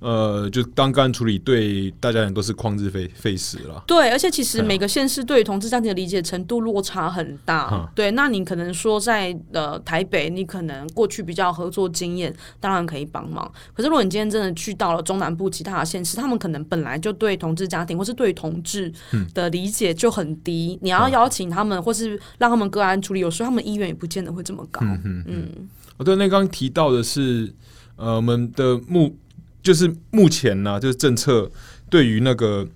[0.00, 3.82] 呃，就当个案处理，对大家人都是旷日费费时了。
[3.86, 7.90] 对，而且其实每个县市对同志家庭的理解程度落差很大。
[7.94, 13.50] 对，那你可能说在呃台北，你可能过去比较合作经验，当然可以帮忙。
[13.72, 18.92] 可是如果你今天真的去到了中南部其他的县市，他们可能本来就对同志家庭或是对同志
[19.32, 20.78] 的理解就很低。
[20.82, 24.80] 你要邀请他们，或是让他们个案处理，有时候他们意愿也不见得会这么高。
[24.82, 27.50] 嗯嗯，我对那刚刚提到的是。
[27.96, 29.16] 呃，我们的目
[29.62, 31.50] 就是目前呢，就是政策
[31.88, 32.66] 对于那个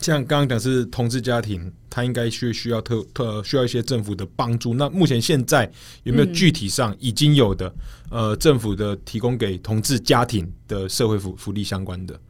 [0.00, 4.74] 像刚刚讲是同志家庭，他应该需需要特特需要一些政府的帮助。
[4.74, 5.70] 那目前现在
[6.02, 7.72] 有没有具体上已经有的
[8.10, 12.20] 呃政府的提供给同志家庭的社会福福利相关的？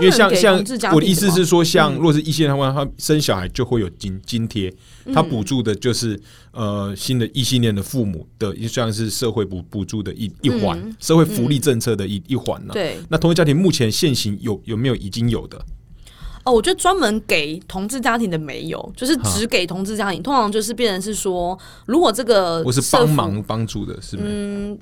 [0.00, 4.72] 因为像像我的意思是说，像若是一线的话，他生小孩就会有津津贴，
[5.12, 6.20] 他补助的就是
[6.52, 12.72] 呃新的异性恋的父母的，像是社会补补助的一一环，社会福利政策的一一环呢。
[12.72, 15.58] 对，那同志家庭目前现行有有没有已经有的？
[16.44, 24.78] 哦，我觉得专门给同志家庭的没有，就是只给同志家庭，通常就是变成是说，如果这个我是帮忙帮助的，是嗯。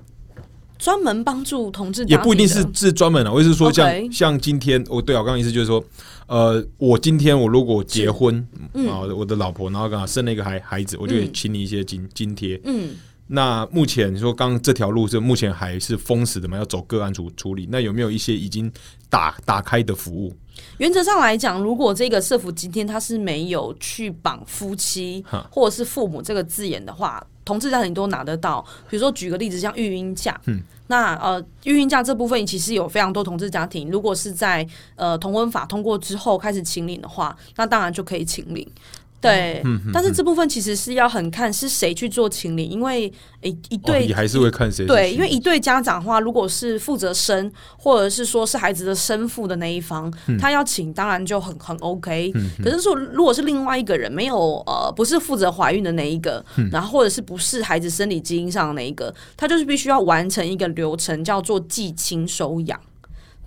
[0.83, 5.83] 专门帮助同志也不一定是是专门的，我是说像像今天，我对我刚刚意思就是说，
[6.27, 8.45] 呃，我今天我如果结婚
[8.90, 12.61] 啊，我的老婆然后刚好生了一个孩孩子，我就请你一些津津贴。
[12.64, 12.97] 嗯，
[13.29, 16.57] 那目前说刚这条路是目前还是封死的嘛？
[16.57, 18.68] 要走个案处处理，那有没有一些已经
[19.09, 20.35] 打打开的服务？
[20.79, 27.25] 原则上来讲，如果这个社福今天他是没有去绑夫妻或者是父母这个字眼的话。
[27.44, 30.62] 同志家庭都拿得到，比如说举个例子，像育婴假，嗯。
[30.88, 38.68] 那呃育婴假这部分其实有非常多同志家庭，如果是在呃同婚法通过之后开始请领的话，那当然就可以请领。
[39.23, 43.07] 对，但是这部分其实是要很看是谁去做清理，因为
[43.41, 52.33] 一一对你还是会看谁对，因为一对家长的话，如果是负责生或者是说是孩子的生父的那一方，他要请当然就很很 OK。
[52.63, 62.79] 可是说如果是另外一个人没有呃不是负责怀孕的那一个，然后或者是不是孩子生理基因上的那一个，他就是必须要完成一个流程，叫做寄亲收养。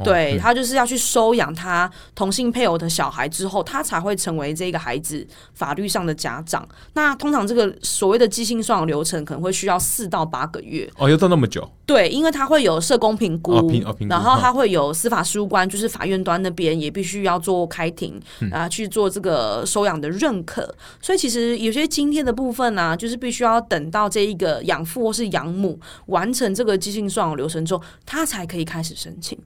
[0.03, 6.67] 对他就是要去收养他同性配偶的小孩之后，他才会成为这个孩子法律上的家长。
[6.93, 10.89] 那通常这个所谓的寄信收养流程可能会需要四到八个月。
[10.97, 11.69] 哦，要到那么久？
[11.85, 13.71] 对，因为他会有社工评估，
[14.09, 18.19] 然后他会有司法事务官，就是法院端那边也必须要做开庭
[18.51, 20.75] 啊，去做这个收养的认可。
[20.99, 29.37] 所以其实有些今天的部分呢，就是必须要等到这一个养父或是养母完成这个寄信收养流程之后，他才可以开始申请。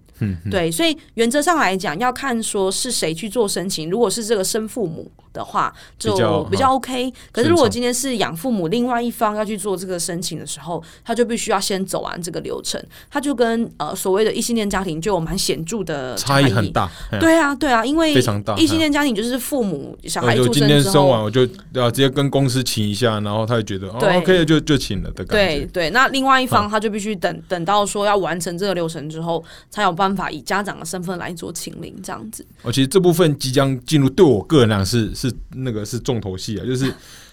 [0.50, 3.90] 对，所以原则上来讲，要看说是谁去做申请。
[3.90, 7.12] 如果是这个生父母的话，就比较 OK。
[7.32, 12.84] 可是如果今天是养父母另外一方要去做这个申请的时候，他就必须要先走完这个流程。
[13.10, 16.92] 他就跟呃所谓的异性恋家庭就有蛮显著的差异很大。
[17.22, 18.54] 对啊，对啊，因为非常大。
[18.58, 25.34] 异性恋家庭就是父母小孩出生之后，生完我就要直接跟公司请一下，然后他就觉得哦 OK 就就请了的感觉。
[25.34, 32.46] 对对，那另外一方他就必须等等到说要完成这个流程之后，才有办法以家长的身份来做请领这样子。
[32.64, 36.86] 哦，其实这部分即将进入，对我个人来讲是是那个是重头戏啊，就是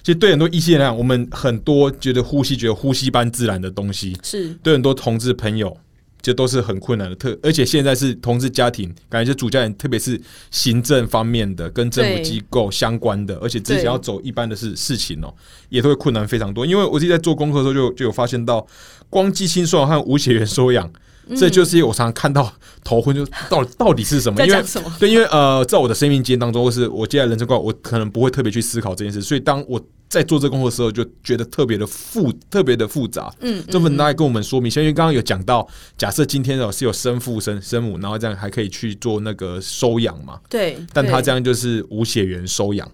[0.02, 5.76] 其实对很多异性来讲，我们很多觉得呼吸觉得呼吸般自然的东西，是对很多同志朋友，
[6.22, 7.16] 这都是很困难的。
[7.16, 15.34] 特而且现在是同志家庭，感觉就主家人，特别是行政方面的跟政府机构相关的，而且自己要走一般的事事情哦，
[15.68, 16.64] 也都会困难非常多。
[16.64, 18.66] 因为我自己在做功课的时候，就就有发现到，
[19.10, 20.90] 光寄亲收养和无血缘收养。
[21.34, 22.52] 这就是我常常看到
[22.84, 24.40] 头昏，就到到底是什么？
[24.46, 24.64] 因为
[25.00, 29.20] 对，因为呃，在我的生命经验当中，或是我接下来人生观，我可能不会特别去思考这件事。
[29.20, 33.32] 所以当我在做这个工作的时候，就觉得特别的复特别的复杂。
[33.40, 35.66] 嗯，这份大概跟我们说明，因为刚刚有讲到，
[35.98, 40.38] 假设今天哦是有生父生生母，然后这样还可以去做那个收养嘛？
[40.48, 42.88] 对，但他这样就是无血缘收养。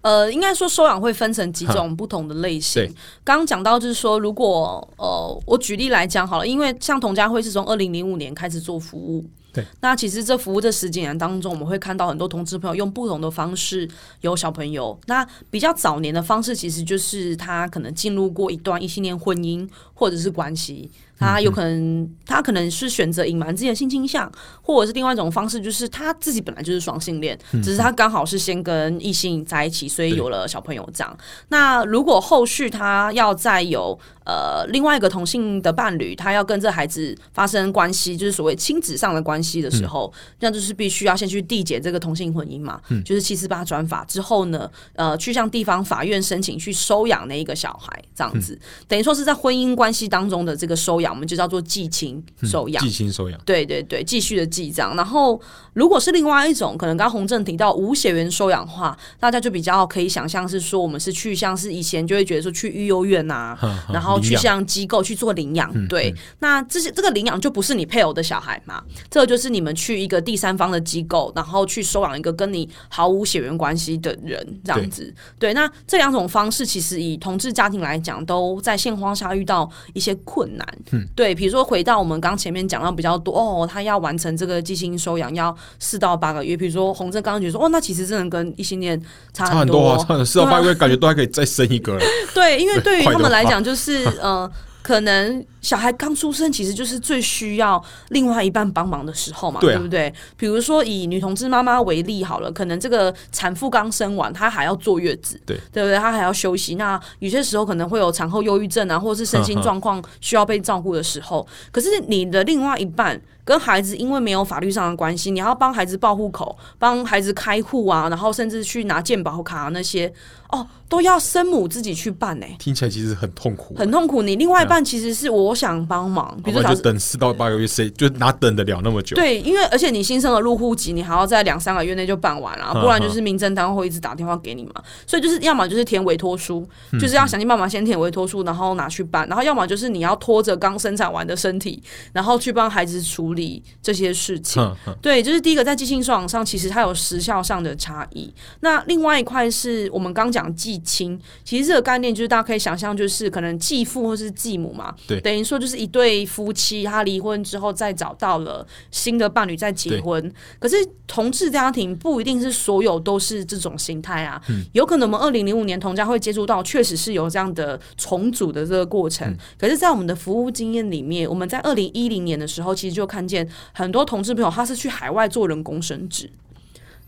[0.00, 2.84] 呃，应该说收养会分成几种不同的类型。
[3.24, 9.64] 刚刚讲到就是说，如果呃，我举例来讲好了，因为像童家会是从二零零五年开始做服务，对。
[9.80, 13.88] 那其实这服务这十几年当中，我们会看到很多同志朋友用不同的方式
[14.20, 14.98] 有小朋友。
[15.06, 20.90] 那比较早年的方式，其实就是他可能进入过一段异性恋婚姻或者是关系。
[21.20, 24.30] 他有可能，他可能是选择隐瞒自己的性倾向，
[24.62, 31.18] 或者是另外一种方式，就是他自己本来就是双性恋，只是他刚好是先跟异性在一起，所以有了小朋友这样。
[31.48, 48.56] 那如果后续他要再有呃另外一个同性的伴侣，他要跟这孩子发生关系，就是所谓亲子上的关系的时候，那就是必须要先去缔结这个同性婚姻嘛，就是七四八转法之后呢，呃，去向地方法院申请去收养那一个小孩，这样子，
[48.86, 51.12] 等于说是在婚姻关系当中的这个收养。
[51.12, 54.94] 我们就叫做寄亲收养，寄亲收养，对对对，继续的记账。
[54.94, 55.40] 然后，
[55.72, 63.56] 如果是另外一种，可能刚洪正提到无血缘收养的话，大家就比较可以想象是说，我们是去像是以前就会觉得说去育幼院呐，
[63.92, 65.72] 然后去像机构去做领养。
[65.88, 68.82] 对，那这些这个领养就不是你配偶的小孩嘛？
[69.10, 75.12] 这就是你们去一个第三方的机构，然后去收养一个跟你毫无血缘关系的人，这样子。
[75.38, 80.66] 对，那这两种方式其实以同志家庭来讲，都在现况下遇到一些困难。
[81.14, 86.56] 对，比如说回到我们刚前面讲到比较多哦，他要完成这个寄心收养要四到八个月。
[86.56, 89.00] 比如说洪正刚刚觉得说哦，那其实真的跟异性恋
[89.32, 91.98] 差很多，差四到八个月感觉都还可以再生一个。
[92.34, 94.50] 对，因为对于 他们来讲，就是呃。
[94.88, 100.10] 可能小孩刚出生，其实就是最需要另外一半帮忙的时候嘛，对不对？
[100.34, 105.98] 比如说以女同志妈妈为例好了，可能这个产妇刚生完，她还要坐月子，对对不对？
[105.98, 106.76] 她还要休息。
[106.76, 113.20] 那有些时候可能会有产后忧郁症啊，或者是身心状况需要被照顾的时候，可是你的另外一半。
[113.44, 120.12] 跟孩子因为没有法律上的关系，你要帮孩子报户口、帮孩子开户啊，然后甚至去拿健保卡那些，
[120.48, 122.46] 哦，都要生母自己去办呢。
[122.58, 124.22] 听起来其实很痛苦，很痛苦。
[124.22, 129.14] 你另外一半其实是我想帮忙，比如说就等四到八个月，谁就哪等得了那么久？
[129.16, 134.72] 对，因为而且你新生儿入户籍，你还要在两三个月内就办完了，不然就是民政单位会一直打电话给你嘛。
[135.06, 136.66] 所以就是要么就是填委托书，
[136.98, 141.82] 就是要想尽办法先填委托书，然后拿去办，然后要么就是你要拖着刚生产完的身体，
[142.12, 143.62] 然后去帮孩子处理。
[143.82, 144.62] 这些事情。
[145.00, 148.32] 对，就是第一个在寄信收养上，其实它有时效上的差异。
[148.60, 160.32] 那另外一块是我们刚讲继亲，其实这个概念就是大家可以想象，就是可能继父或是继母嘛，对，等于说就是一对夫妻，他离婚之后再找到了新的伴侣再结婚。
[160.58, 164.40] 可是同志家庭不一定是所有都是这种形态啊，
[164.72, 169.36] 有可能我们二零零五年同家会接触到，确实是有这样的重组的这个过程。
[169.58, 176.30] 可是，在我们的服务经验里面，我们在二零一零年的时候，其实就看见很多同志朋友，他是去海外做人工生殖。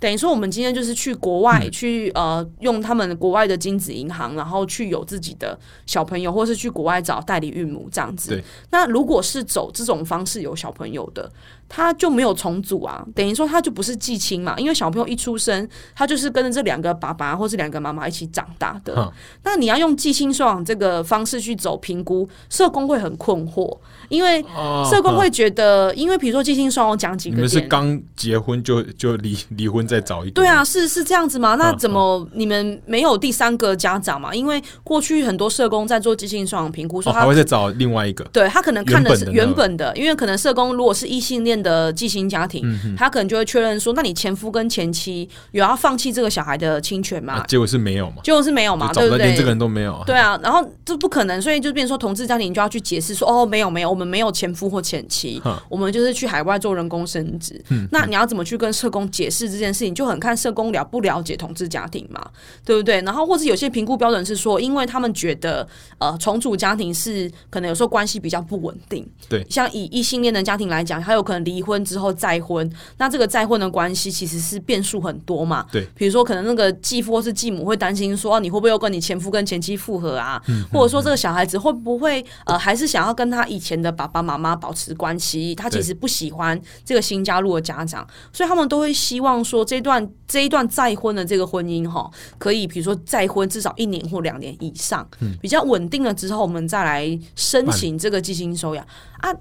[0.01, 8.43] 等于说，我们今天就是去国外去呃，用他们国外的精子银行，然后去有自己的小朋友，或是去国外找代理孕母这样子。
[8.71, 11.31] 那如果是走这种方式有小朋友的。
[11.73, 19.13] 他就没有重组啊，等于说他就不是继亲嘛，因为小朋友一出生，他就是跟着这两个爸爸或是两个妈妈一起长大的。
[19.45, 24.45] 那你要用继亲收养这个方式去走评估，社工会很困惑，因为
[24.91, 30.33] 社工会觉得，因为比如说继亲收养讲几个，你们是刚结婚就就离离婚再找一个？
[30.33, 31.55] 对啊，是是这样子吗？
[31.55, 34.35] 那怎么你们没有第三个家长嘛？
[34.35, 41.61] 因为过去很多社工在做继亲收养评估，说他会再找另外一个，对他可能看的是原本的，因为可能社工如果是异性恋。
[41.61, 42.65] 的寄 sinh 家庭，
[42.97, 48.23] 他可能就会确认说：“那你前夫跟前妻有要放弃这个小孩的侵权吗？”结果是没有嘛？
[48.23, 48.91] 结果是没有嘛？
[48.95, 49.27] 对不对？
[49.27, 50.03] 连这个人都没有。
[50.07, 57.63] 对啊，然后这不可能，所以就变成说，同志家庭就要去解释说：“哦，没有没有，我们没有前夫或前妻，我们就是去海外做人工生殖。”
[57.93, 59.95] 那你要怎么去跟社工解释这件事情？
[59.95, 62.27] 就很看社工了不了解同志家庭嘛，
[62.65, 63.03] 对不对？
[63.03, 65.69] 然后或者有些评估标准是说，因为他们觉得
[65.99, 69.07] 呃重组家庭是可能有时候关系比较不稳定。
[69.29, 72.31] 对，像以异性恋的家庭来讲，他有可能离婚之后再。
[72.31, 75.67] 再婚，那这个再婚的关系其实是变数很多嘛？
[75.73, 80.41] 对，比如说可能那个继父或是继母会担心说，你会不会又跟你前夫跟前妻复合啊？
[80.73, 85.53] 或者说这个小孩子会不会呃，还是想要跟他以前的爸爸妈妈保持关系？
[85.57, 95.09] 他其实不喜欢这个新加入的家长，所以他们都会希望说，这段这一段再婚的这个婚姻哈，可以比如说再婚至少一年或两年以上，
[95.41, 98.85] 比较稳定了之后，我们再来申请这个寄心收养
[99.19, 99.33] 啊。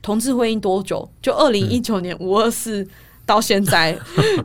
[0.00, 1.06] 同志婚姻多久？
[1.20, 2.88] 就二零一九年五二四。
[3.26, 3.96] 到现在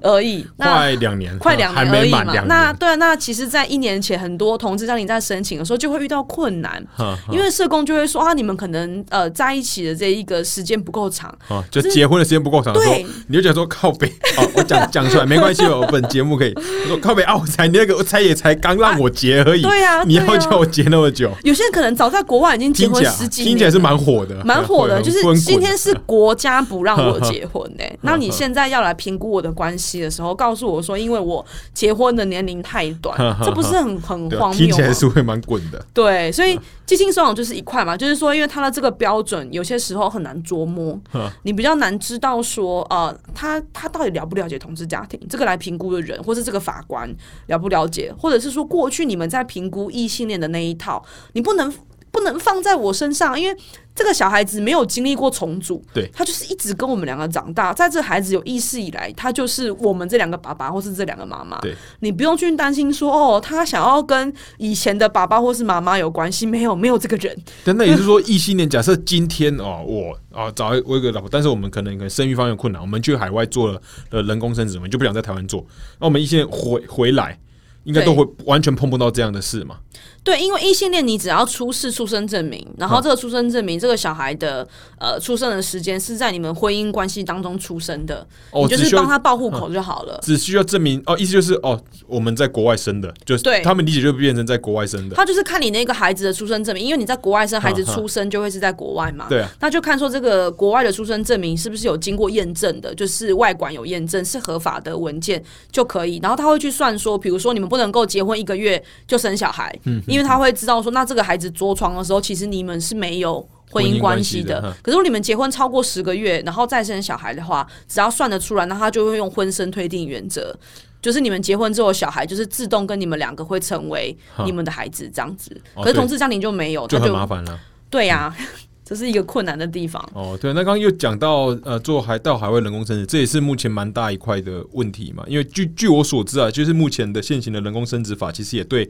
[0.01, 2.23] 而已， 快两年，快两年而已嘛。
[2.47, 6.82] 那对啊，那其实，在一年前，很多同志家庭在申请的时候就会遇到困难，
[7.32, 11.34] 因为社工就会说啊，你们可能呃在一起的这一个时间不够长，
[11.69, 12.73] 就结婚的时间不够长。
[12.73, 14.09] 对，你就讲说靠北，
[14.53, 16.53] 我讲讲出来没关系，我本节目可以
[16.88, 21.30] 说靠北啊，我才那个我才也才刚让我结而已，对呀，你要叫我结那么久？
[21.43, 25.01] 有些人可能早在国外已经结婚十几年，听起来是蛮火的，蛮火的。
[25.03, 28.68] 就是今天是国家不让我结婚呢，那你现在。
[28.70, 35.86] 要来评估我的关系的时候，告诉我说，因为我结婚的年龄太短， 这不是很 很荒谬听起来是会蛮滚的。
[35.93, 40.99] 对，所以寄亲收养就是一块嘛，就是说，因为他的这个标准有些时候很难捉摸，
[41.43, 47.09] 你比较难知道说，呃，他他到底了不了解同志家庭这个来评估的人，或是这个法官
[47.47, 51.03] 了不了解，或者是说过去你们在评估异性恋的那一套，
[51.34, 51.74] 你不能。
[52.12, 53.55] 不能放在我身上，因为
[53.95, 57.74] 这个小孩子没有经历过重组，对他就是一直跟我们两个长大。
[57.74, 61.60] 在这孩子有意识以来，他就是我们这两个爸爸或是这两个妈妈。
[61.60, 67.38] 对，你不用去担心说哦，他想要跟以前的爸爸或是妈妈有关系，没有，没有这个人。
[67.64, 73.82] 但那也是说，异性恋假设今天哦，我啊找我一个老婆，但是我们可能可能生育方面有困难，我们去海外做了
[74.12, 75.66] 呃人工生殖，我们就不想在台湾做，
[75.99, 77.38] 那我们异性回回来，
[77.84, 79.78] 应该都会完全碰不到这样的事嘛？
[80.24, 84.67] 对，因为异性恋，你只要出示出生证明，然后这个出生证明，这个小孩的
[84.99, 90.20] 呃出生的时间是在你们婚姻关系当中出生的，你就是帮他报户口就好了。
[90.22, 95.15] 只需要证明哦，意思就是哦，我们在国外生的，就是对他们理解就变成在国外生的。
[95.15, 105.41] 他就是看你那个孩子的出生证明，因为你在国外生孩子出生就会是在国外嘛，对啊，那就看说这个国外的出生证明是不是有经过验证的，就是外管有验证是合法的文件
[105.72, 106.20] 就可以。
[106.22, 110.91] 然后他会去算说，比如说你们不能够结婚一个月就生小孩，嗯，因为他会知道说。
[110.91, 114.60] 那这个孩子着床的时候，其实你们是没有婚姻关系的。
[114.82, 120.53] 可是如果你们结婚超过十个月，然后再生小孩的话，只要算得出来，那他就会用婚生推定原则，
[121.01, 125.55] 就是你们结婚之后，小孩就是自动跟你们两个会成为你们的孩子这样子。
[125.76, 127.60] 可是同志家庭就没有，就很麻烦了。
[127.89, 128.36] 对呀。
[128.82, 130.36] 这是一个困难的地方哦。
[130.41, 135.24] 对，那刚刚又讲到呃，做海到海外人工生殖，这也是目前蛮大一块的问题嘛。
[135.28, 138.89] 因为据据我所知啊，就是目前的现行的人工生殖法，其实也对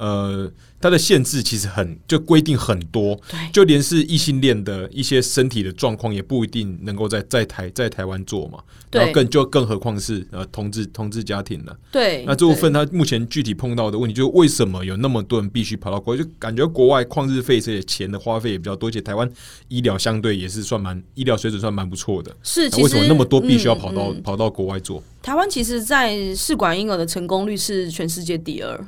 [0.00, 19.30] 呃它的限制其实很就规定很多，对，就连是异性恋的一些身体的状况也不一定能够在在台在台湾做嘛，然后更就更何况是呃同志同志家庭了，对，那这部分他目前具体碰到的问题就是为什么有那么多人必须跑到国外，就感觉国外旷日费这些钱的花费也比较多，而且台湾
[19.68, 25.02] 医疗相对也是算蛮医疗水准算蛮不错的，是为什么那么多必须要跑到跑到国外做？
[25.20, 28.86] 台湾其实，在试管婴儿的成功率是全世界第二。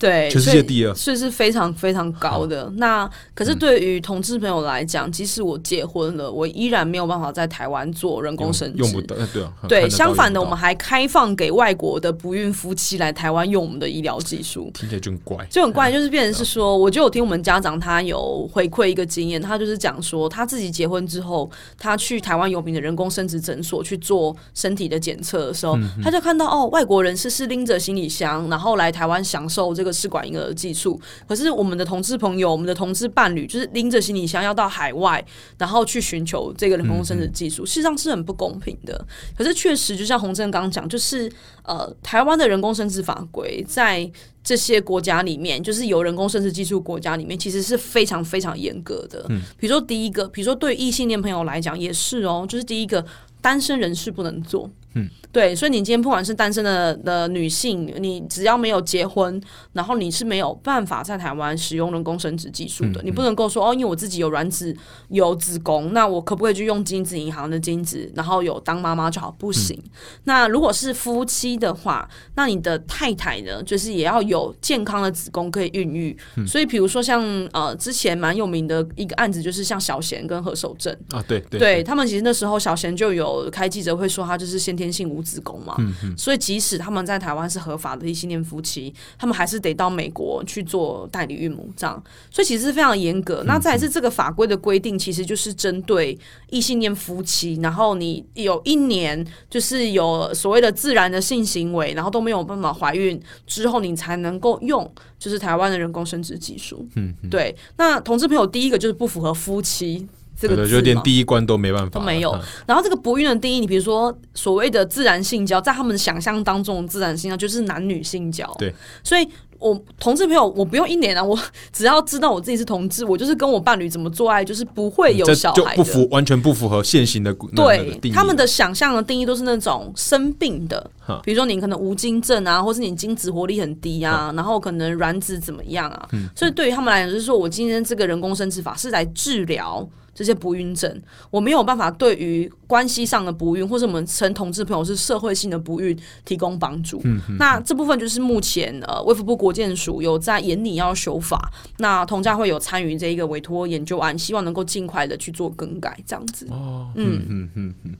[0.00, 2.72] 对，全世界第二，所以是非常非常高的。
[2.76, 9.14] 那可是对于同志朋友来讲，即使我结婚了，我依然没有办法在台湾做人工生殖，用不到。
[9.30, 14.70] 对啊，对，相反的，我们还开放给外国的不孕夫妻来台湾用我们的医疗技术。
[14.72, 29.89] 听起来就很怪，就很怪，就是变成是说，我就有听我们家长他有回馈一个经验，他就是讲说，他自己结婚之后，他去台湾有名的人工生殖诊所去做身体的检测的时候，他就看到哦，外国人士是拎着行李箱，然后来台湾享受这个。
[29.92, 35.24] 试管婴儿的技术，可是我们的同志朋友、我们的同志伴侣，就是拎着行李箱要到海外，
[35.58, 39.04] 然后去寻求这个人工生殖技术，事实上是很不公平的。
[39.36, 41.30] 可是确实，就像洪正刚刚讲，就是
[41.62, 44.10] 呃，台湾的人工生殖法规在
[44.42, 49.24] 这些国家里面，就是有人工生殖技术国家里面，其实是非常非常严格的。
[49.28, 53.04] 嗯，比如说第一个，比如说对异性恋朋友来讲也是哦，就是第一个
[53.40, 54.70] 单身人士不能做。
[54.94, 59.40] 嗯，对，所以你今天不管是单身的的女性，你只要没有结婚，
[59.72, 63.00] 然后你是没有办法在台湾使用人工生殖技术的。
[63.04, 64.76] 你不能够说哦，因为我自己有卵子
[65.10, 69.30] 有子宫，那我可不可以去用精子银行的精子，然后有当妈妈就好？
[69.38, 69.80] 不行。
[70.24, 76.18] 那如果是夫妻的话，那你的太太呢，就是也要有健康的子宫可以孕育。
[76.44, 77.22] 所以，比如说像
[77.52, 84.79] 呃之前蛮有名的一个案子，就是像小贤跟何守正啊，对对，他们其实那时候小贤就有开记者会说，他就是先。
[84.80, 85.76] 天性无子宫嘛，
[86.16, 93.42] 所以即使他们在台湾是合法的异性恋夫妻，他们还是得到美国去做代理孕母这样，所以其实是非常严格。
[93.46, 96.18] 那再是这个法规的规定，其实就是针对
[96.48, 106.88] 异性恋夫妻，然后你有一年就是有所谓的自然的性行为，然后都没有办法怀孕之后，你才能够用就是台湾的人工生殖技术。
[106.94, 107.54] 嗯，对。
[107.76, 110.08] 那同志朋友第一个就是不符合夫妻。
[110.40, 112.34] 这个就连第一关都没办法，都没有。
[112.66, 118.50] 然后这个不孕的定义，你比如说所谓的自然性交，在他们想象当中，自然性交就是男女性交。
[118.58, 118.74] 对，
[119.04, 119.28] 所以
[119.58, 121.38] 我同志朋友，我不用一年啊，我
[121.70, 130.90] 只要知道我自己是同志，我就是跟我伴侣怎么做爱，就是不会有小孩，不符完全不符合现行的对他们的想象的定义都是那种生病的，
[131.22, 139.86] 比如说你可能无精症啊，或是你精子活力很低啊，然后可能卵子怎么样啊，所以对于他们来讲，就是说我今天这个人工生殖法是来治疗。
[140.14, 141.00] 这些不孕症，
[141.30, 147.00] 我没有办法对于关系上的不孕，或者我们称同志朋友是社会性的不孕提供帮助。
[147.04, 156.46] 嗯那这部分就是目前呃，卫福部国建署有在研拟要修法，那同家会有参与这一个委托研究案，希望能够尽快的去做更改，这样子。
[156.50, 157.94] 哦，嗯嗯嗯嗯，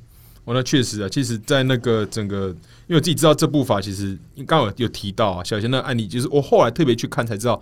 [0.45, 2.49] 我那确实啊，其实，在那个整个，
[2.87, 7.61] 因为我自己知道这部法，其实刚好有提到啊，小贤的案例，就是我后来特别去看才知道。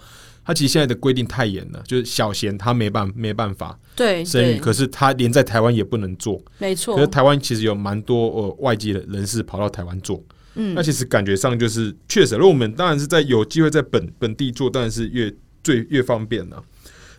[0.48, 6.94] 他其实现在的规定太严了，就是小贤他没办没办法对生育，可是他连在台湾也不能做，没错。
[6.94, 10.24] 可是台湾其实有蛮多呃外籍的人士跑到台湾做，
[10.54, 15.30] 嗯，那其实感觉上就是确实，如果我们当然是在有机会在本本地做，当然是越
[15.62, 16.64] 最越方便了。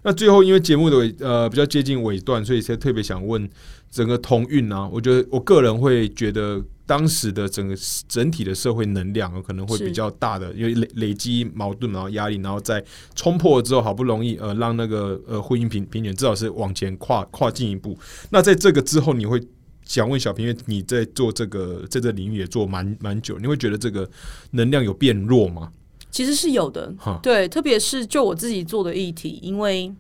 [0.02, 3.48] 那最后因为节目的尾呃比较接近尾段，所以才特别想问
[3.92, 6.60] 整个同运啊，我觉得我个人会觉得。
[6.90, 7.76] 当时的整个
[8.08, 12.84] 整体的社会能量可能会比较大的，因为累累积矛盾，然后压力，然后再
[13.14, 17.96] 冲破之后，好不容易呃让那个呃婚姻平平权至少是往前跨跨进一步。
[18.32, 19.40] 那在这个之后，你会
[19.86, 24.10] 想问小平，因为你在做这个在这领域也做蛮蛮久，你会觉得这个
[24.50, 25.72] 能量有变弱吗？
[26.10, 29.94] 其实是有的，对，特别是就我自己做的议题，因为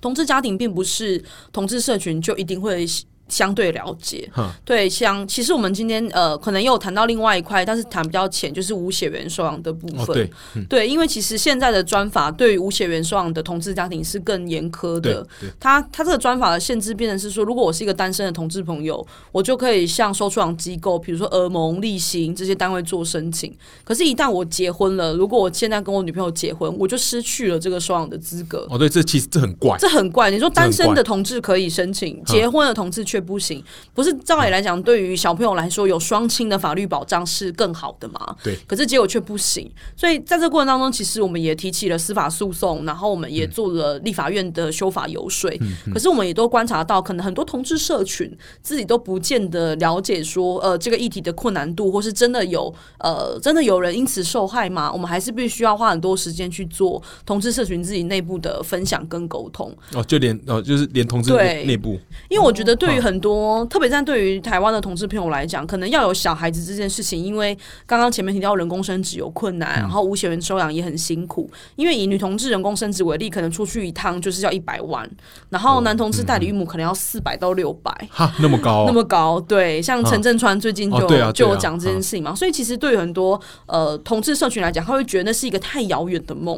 [0.00, 1.20] 同志家庭并不是
[1.50, 2.86] 同志社群就一定会。
[3.30, 4.28] 相对了解，
[4.64, 10.06] 对，像其实我们今天呃，可能又谈到另外一块，但是谈比较浅，就是无血缘收养的部分。
[10.06, 10.30] 对，
[10.68, 15.24] 对，因为其实现在的专法对于无血缘收养的同志家庭是更严苛的。
[15.60, 23.54] 他他这个专法的限制变成是说，如果我是一个单身的同志朋友，我就可以向收养机构，比如说俄盟、立行这些单位做申请。
[23.84, 28.66] 可是，一旦我结婚了，如果我现在跟我女朋友结婚，我就失去了这个收养的资格。
[28.68, 30.30] 哦，对，这其实这很怪，这很怪。
[30.32, 33.19] 你说单身的同志可以申请，结婚的同志却。
[33.20, 33.62] 却不行。
[33.92, 38.34] 不是照理来讲，对于小朋友来说，有双亲的法律保障是更好的嘛？
[38.42, 38.56] 对。
[38.66, 45.50] 可是结果却不行，所以在这过程当中，其实我们也提起了司法诉讼，然后我们也做了立法院的修法游说。
[45.92, 54.90] 可是我们也都观察到，可能很多同志社群自己都不见得了解说，呃，这个议题的困难度，或是真的有呃，真的有人因此受害吗？
[54.92, 59.74] 我们还是必须要花很多时间去做同志社群自己内部的分享跟沟通。
[59.94, 61.98] 哦，就连哦，就是连同志内部，
[62.30, 71.50] 因为我觉得对于很多，特别在对于台湾的同志朋友来讲，可能要有小孩子这件事情，因为刚刚前面提到人工生殖有困难，然后无血缘收养也很辛苦。
[71.74, 75.10] 因为以女同志人工生殖为例，可能出去一趟就是要一百万，
[75.48, 86.56] 然后男同志代理孕母可能要四百到六百，哈，那么高， 那么高，对，像陈振川最近就就有讲这件事情嘛，所以其实对于很多呃同志社群来讲，他会觉得那是一个太遥远的梦，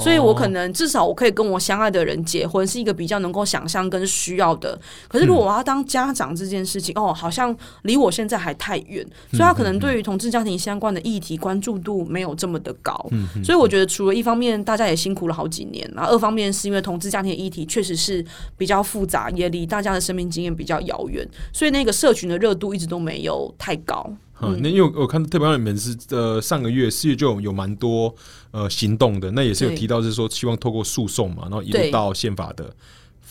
[0.00, 4.76] 所以我可能至少我可以跟我相爱的人结婚，是一个比较能够想象跟需要的。
[5.12, 13.06] 可是如果我要当家长这件事情，哦，好像离我现在还太远，所以他可能对于同志家庭相关的议题关注度没有这么的高。
[13.10, 18.24] 嗯所以我觉得，除了一方面大家也辛苦了好几年，然后二方面是因为同志家庭的议题确实是
[18.56, 24.10] 比较复杂，也离大家的生命经验比较遥远，所以那个社群的热度一直都没有太高。
[24.40, 28.12] 嗯，那因为我看特别你们是呃上个月四月就有蛮多
[28.50, 32.74] 呃行动的，那也是有提到是说希望透过诉讼嘛，然后一路到宪法的。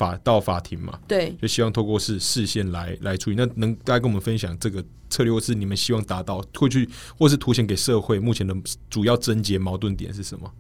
[0.02, 3.36] 法到法庭嘛，对，就希望透过是视线来来处理。
[3.36, 8.56] 那能大家跟我们分享这个策略，或是你们希望达到，会去或是凸显给社会目前的
[8.90, 10.52] 主要症结矛盾点是什么？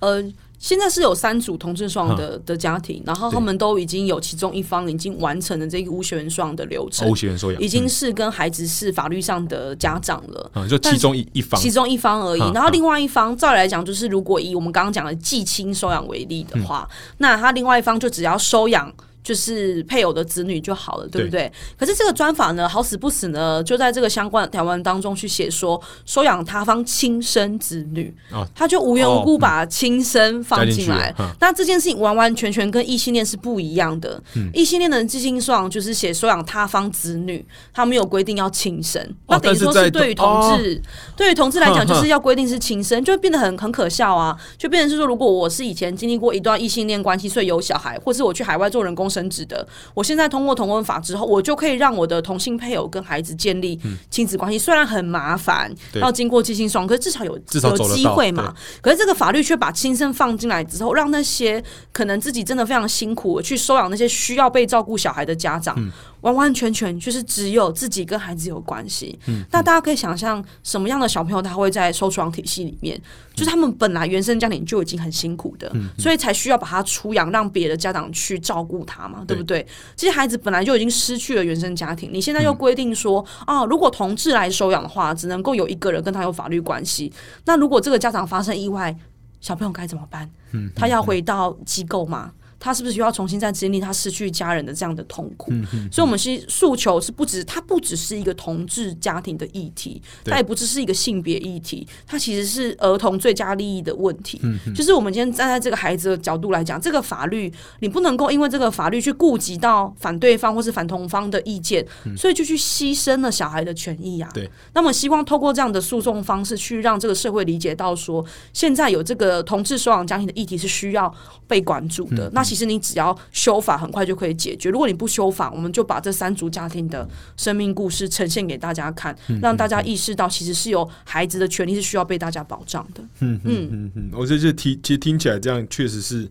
[0.00, 0.22] 呃。
[0.60, 12.40] 现在是有三组同志双的的家庭，然后他们都已经有其中一方已经完成了这个无血缘双的流程，无血缘收养已经是跟孩子是法律上的家长了，就其中一一方，其中一方而已。
[12.52, 16.86] 然后另外一方，照理来讲，就是如果以我们刚刚讲的继亲收养为例的话，
[17.16, 18.92] 那他另外一方就只要收养。
[19.22, 21.52] 就是配偶的子女就好了，对不对？
[21.78, 28.12] 可是这个专法呢，好死不死呢，就在这个相关的条文当中去写说，收养他方亲生子女，
[28.54, 31.14] 他就无缘无故把亲生放进来。
[31.38, 34.20] 那这件事情完完全全跟异性恋是不一样的。
[34.54, 37.44] 异性恋的寄亲收养就是写收养他方子女，
[37.74, 39.06] 他没有规定要亲生。
[39.28, 40.80] 那等于说是对于同志，
[41.14, 44.34] 对于同志来讲，就是要规定是亲生，就会变得很很可笑啊！
[44.56, 49.09] 就变成是说，如果我是以前经历过一段异性恋关系，所以有小孩，或是我去海外做人工。
[49.10, 54.58] 生子的，我现在通过同婚法之后，我就可以让我的同性配偶跟孩子建立亲子关系。
[54.58, 58.54] 虽然很麻烦，要经过寄亲双，可是至少有有机会嘛。
[58.80, 65.76] 可是这个法律却把亲生放进来之后，让那些可能自己真的非常辛苦去收养那些需要被照顾小孩的家长。
[66.22, 69.18] 完完全全就是只有自己跟孩子有关系。
[69.50, 73.00] 那大家可以想象什么样的小朋友他会在收养体系里面？
[73.34, 79.66] 就是他们本来原生家庭就已经很辛苦的，所以才需要把他出养，让别的家长去照顾他嘛，对不对？
[79.96, 87.10] 这些孩子本来就已经失去了原生家庭，你现在又规定说，哦，如果同志来收养的话，只能够有一个人跟他有法律关系。
[87.46, 88.94] 那如果这个家长发生意外，
[89.40, 90.28] 小朋友该怎么办？
[90.76, 92.32] 他要回到机构吗？
[92.60, 95.50] 他是不是需要重新再经历他失去家人的这样的痛苦？
[95.90, 104.40] 所以，我们是诉求是不止，它不只是一个同志家庭的议题，它也不只是一个性别议题，它其实是儿童最佳利益的问题。
[104.74, 111.84] 就是我们今天站在这个孩子的角度来讲，这个法律你不能够因为这个法律去顾及到反对方或是反同方的意见，
[112.16, 114.28] 所以就去牺牲了小孩的权益啊。
[114.34, 121.12] 对，那么希望透过这样的诉讼方式，去让这个社会理解到说，现在有这个同志收养家庭的议题是需要
[121.46, 122.30] 被关注的。
[122.34, 124.70] 那其实你只要修法，很快就可以解决。
[124.70, 133.00] 如果你不修法，我们就把这三组家庭的生命故事呈现给大家看，让大家意识到，其实是有孩子的权利是需要被大家保障的。
[133.20, 136.22] 嗯嗯嗯嗯，我觉得这听其实听起来这样，确实是，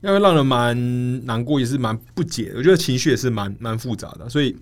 [0.00, 2.54] 因为让人蛮难过，也是蛮不解。
[2.56, 4.56] 我觉得情绪也是蛮蛮复杂的，所以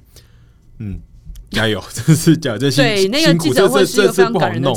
[0.79, 1.01] 嗯。
[1.51, 1.83] 加油！
[1.93, 4.77] 真是讲真辛辛苦，这这这是不好弄。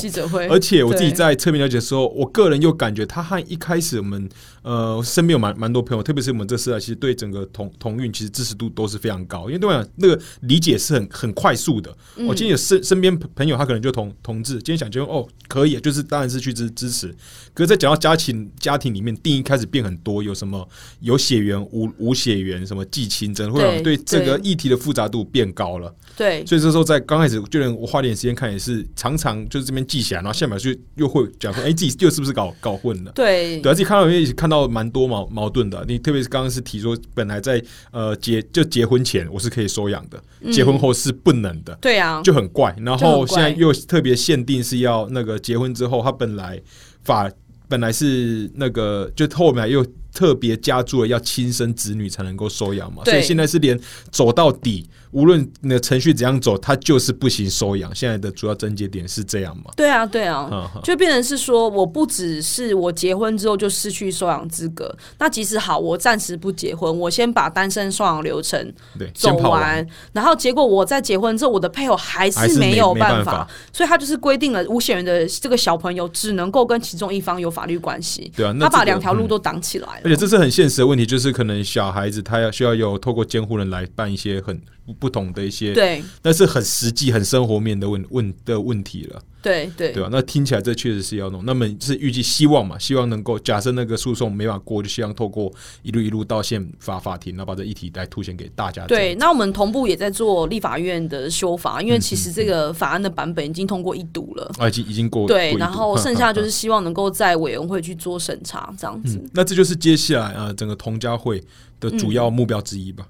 [0.49, 4.29] 而且我自己在侧面了解的时候，我个人又感觉他和一开始我们
[4.61, 11.93] 呃身边有蛮蛮多朋友，特别是我们这时代，其实对整个同同运其实支持度都是非常高，因为对我讲那个理解是很很快速的。
[12.27, 17.07] 我今天有身身边朋友，他可能就同同志，今天想结婚哦，可以，就是当然是去支支持。
[17.53, 20.67] 可是，在讲到家庭家庭里面，定义开始变很多，有什么
[21.01, 25.93] 有血缘无无血缘，什么继亲，真的会对这个议题的复杂度变高了。
[26.19, 33.11] 对，所以这时候在刚开始，就连我花点时间看，也是常常就是这边记起来，然后下面就又会讲说，哎，自己又是不是搞搞混了？
[33.13, 35.85] 对，对，自己看到也看到蛮多矛矛盾的。
[35.87, 41.73] 你特别是刚刚是提说，本来在呃结就结婚前我是可以收养的，结婚后是不能的。
[41.79, 42.75] 对啊，就很怪。
[42.81, 46.61] 然后现在又特别限定是要那个结婚之后，他本来
[47.01, 47.31] 法
[47.69, 53.79] 本来是那个就后面又特别加注了要亲生子女才能够收养嘛，所以现在是连
[54.11, 57.93] 走到底，无论你的程序怎样走，他就是不行收养。
[57.93, 59.71] 现在的主要症结点是这样嘛？
[59.75, 78.31] 对啊，对啊，就变成是说，我不只是我结婚之后就失去收养资格，那即使好，我暂时不结婚，我先把单身收养流程对走完，然后结果我在结婚之后，我的配偶还是没有办法，所以他就是规定了无血缘的这个小朋友只能够跟其中一方有法律关系。
[78.35, 80.03] 对啊，他把两条路都挡起来了。
[80.05, 84.61] 而且这是很现实的问题，就是可能小孩子他要需要有透过监护人来办一些很
[84.93, 89.21] 不同的一些，对，那是很实际、很生活面的问问的问题了。
[89.41, 90.09] 对对对吧？
[90.11, 91.45] 那听起来这确实是要弄。
[91.45, 92.77] 那么是预计希望嘛？
[92.77, 95.49] 希望能够假设那个诉讼没法过，就希望透过
[95.81, 98.85] 一路一路到宪法法庭，然后把这议题来凸显给大家。
[98.85, 105.25] 对，那我们同步也在做立法院的修法，因为其实这个法案的版本已经通过一读了，啊，已经已经过。
[105.25, 109.23] 对，然后剩下就是希望能够在委员会去做审查，这样子。
[109.31, 111.41] 那这就是接下来啊，整个同家会
[111.79, 113.07] 的主要目标之一吧。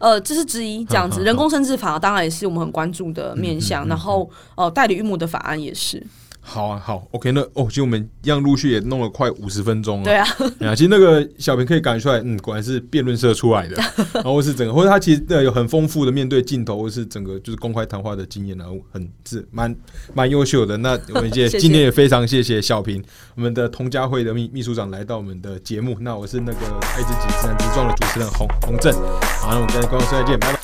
[0.00, 6.04] 呃，这是之一，这样子，人工生殖法当然也是我们很关注的面向，然后呃，代理育母的法案也是。
[6.42, 10.04] 好啊，好，OK，那哦，其实我们一样陆续也弄了快五十分钟了。
[10.04, 10.26] 对啊，
[10.66, 13.76] 啊，其实那个小平可以感觉出来，嗯，果然是辩论社出来的，
[14.14, 19.74] 然后是整个，或者他其实有很丰富的面对镜头，或是整个就是公开谈话的经验，然后很是蛮
[20.14, 20.76] 蛮优秀的。
[20.78, 23.02] 那 我们今今天也非常谢谢小平，
[23.36, 25.96] 我们的同家会的秘秘书长来到我们的节目。
[26.00, 28.92] 那我是那个爱自己自然自壮的主持人洪洪正。
[29.40, 30.59] 好，那我们跟观众说再见，拜拜。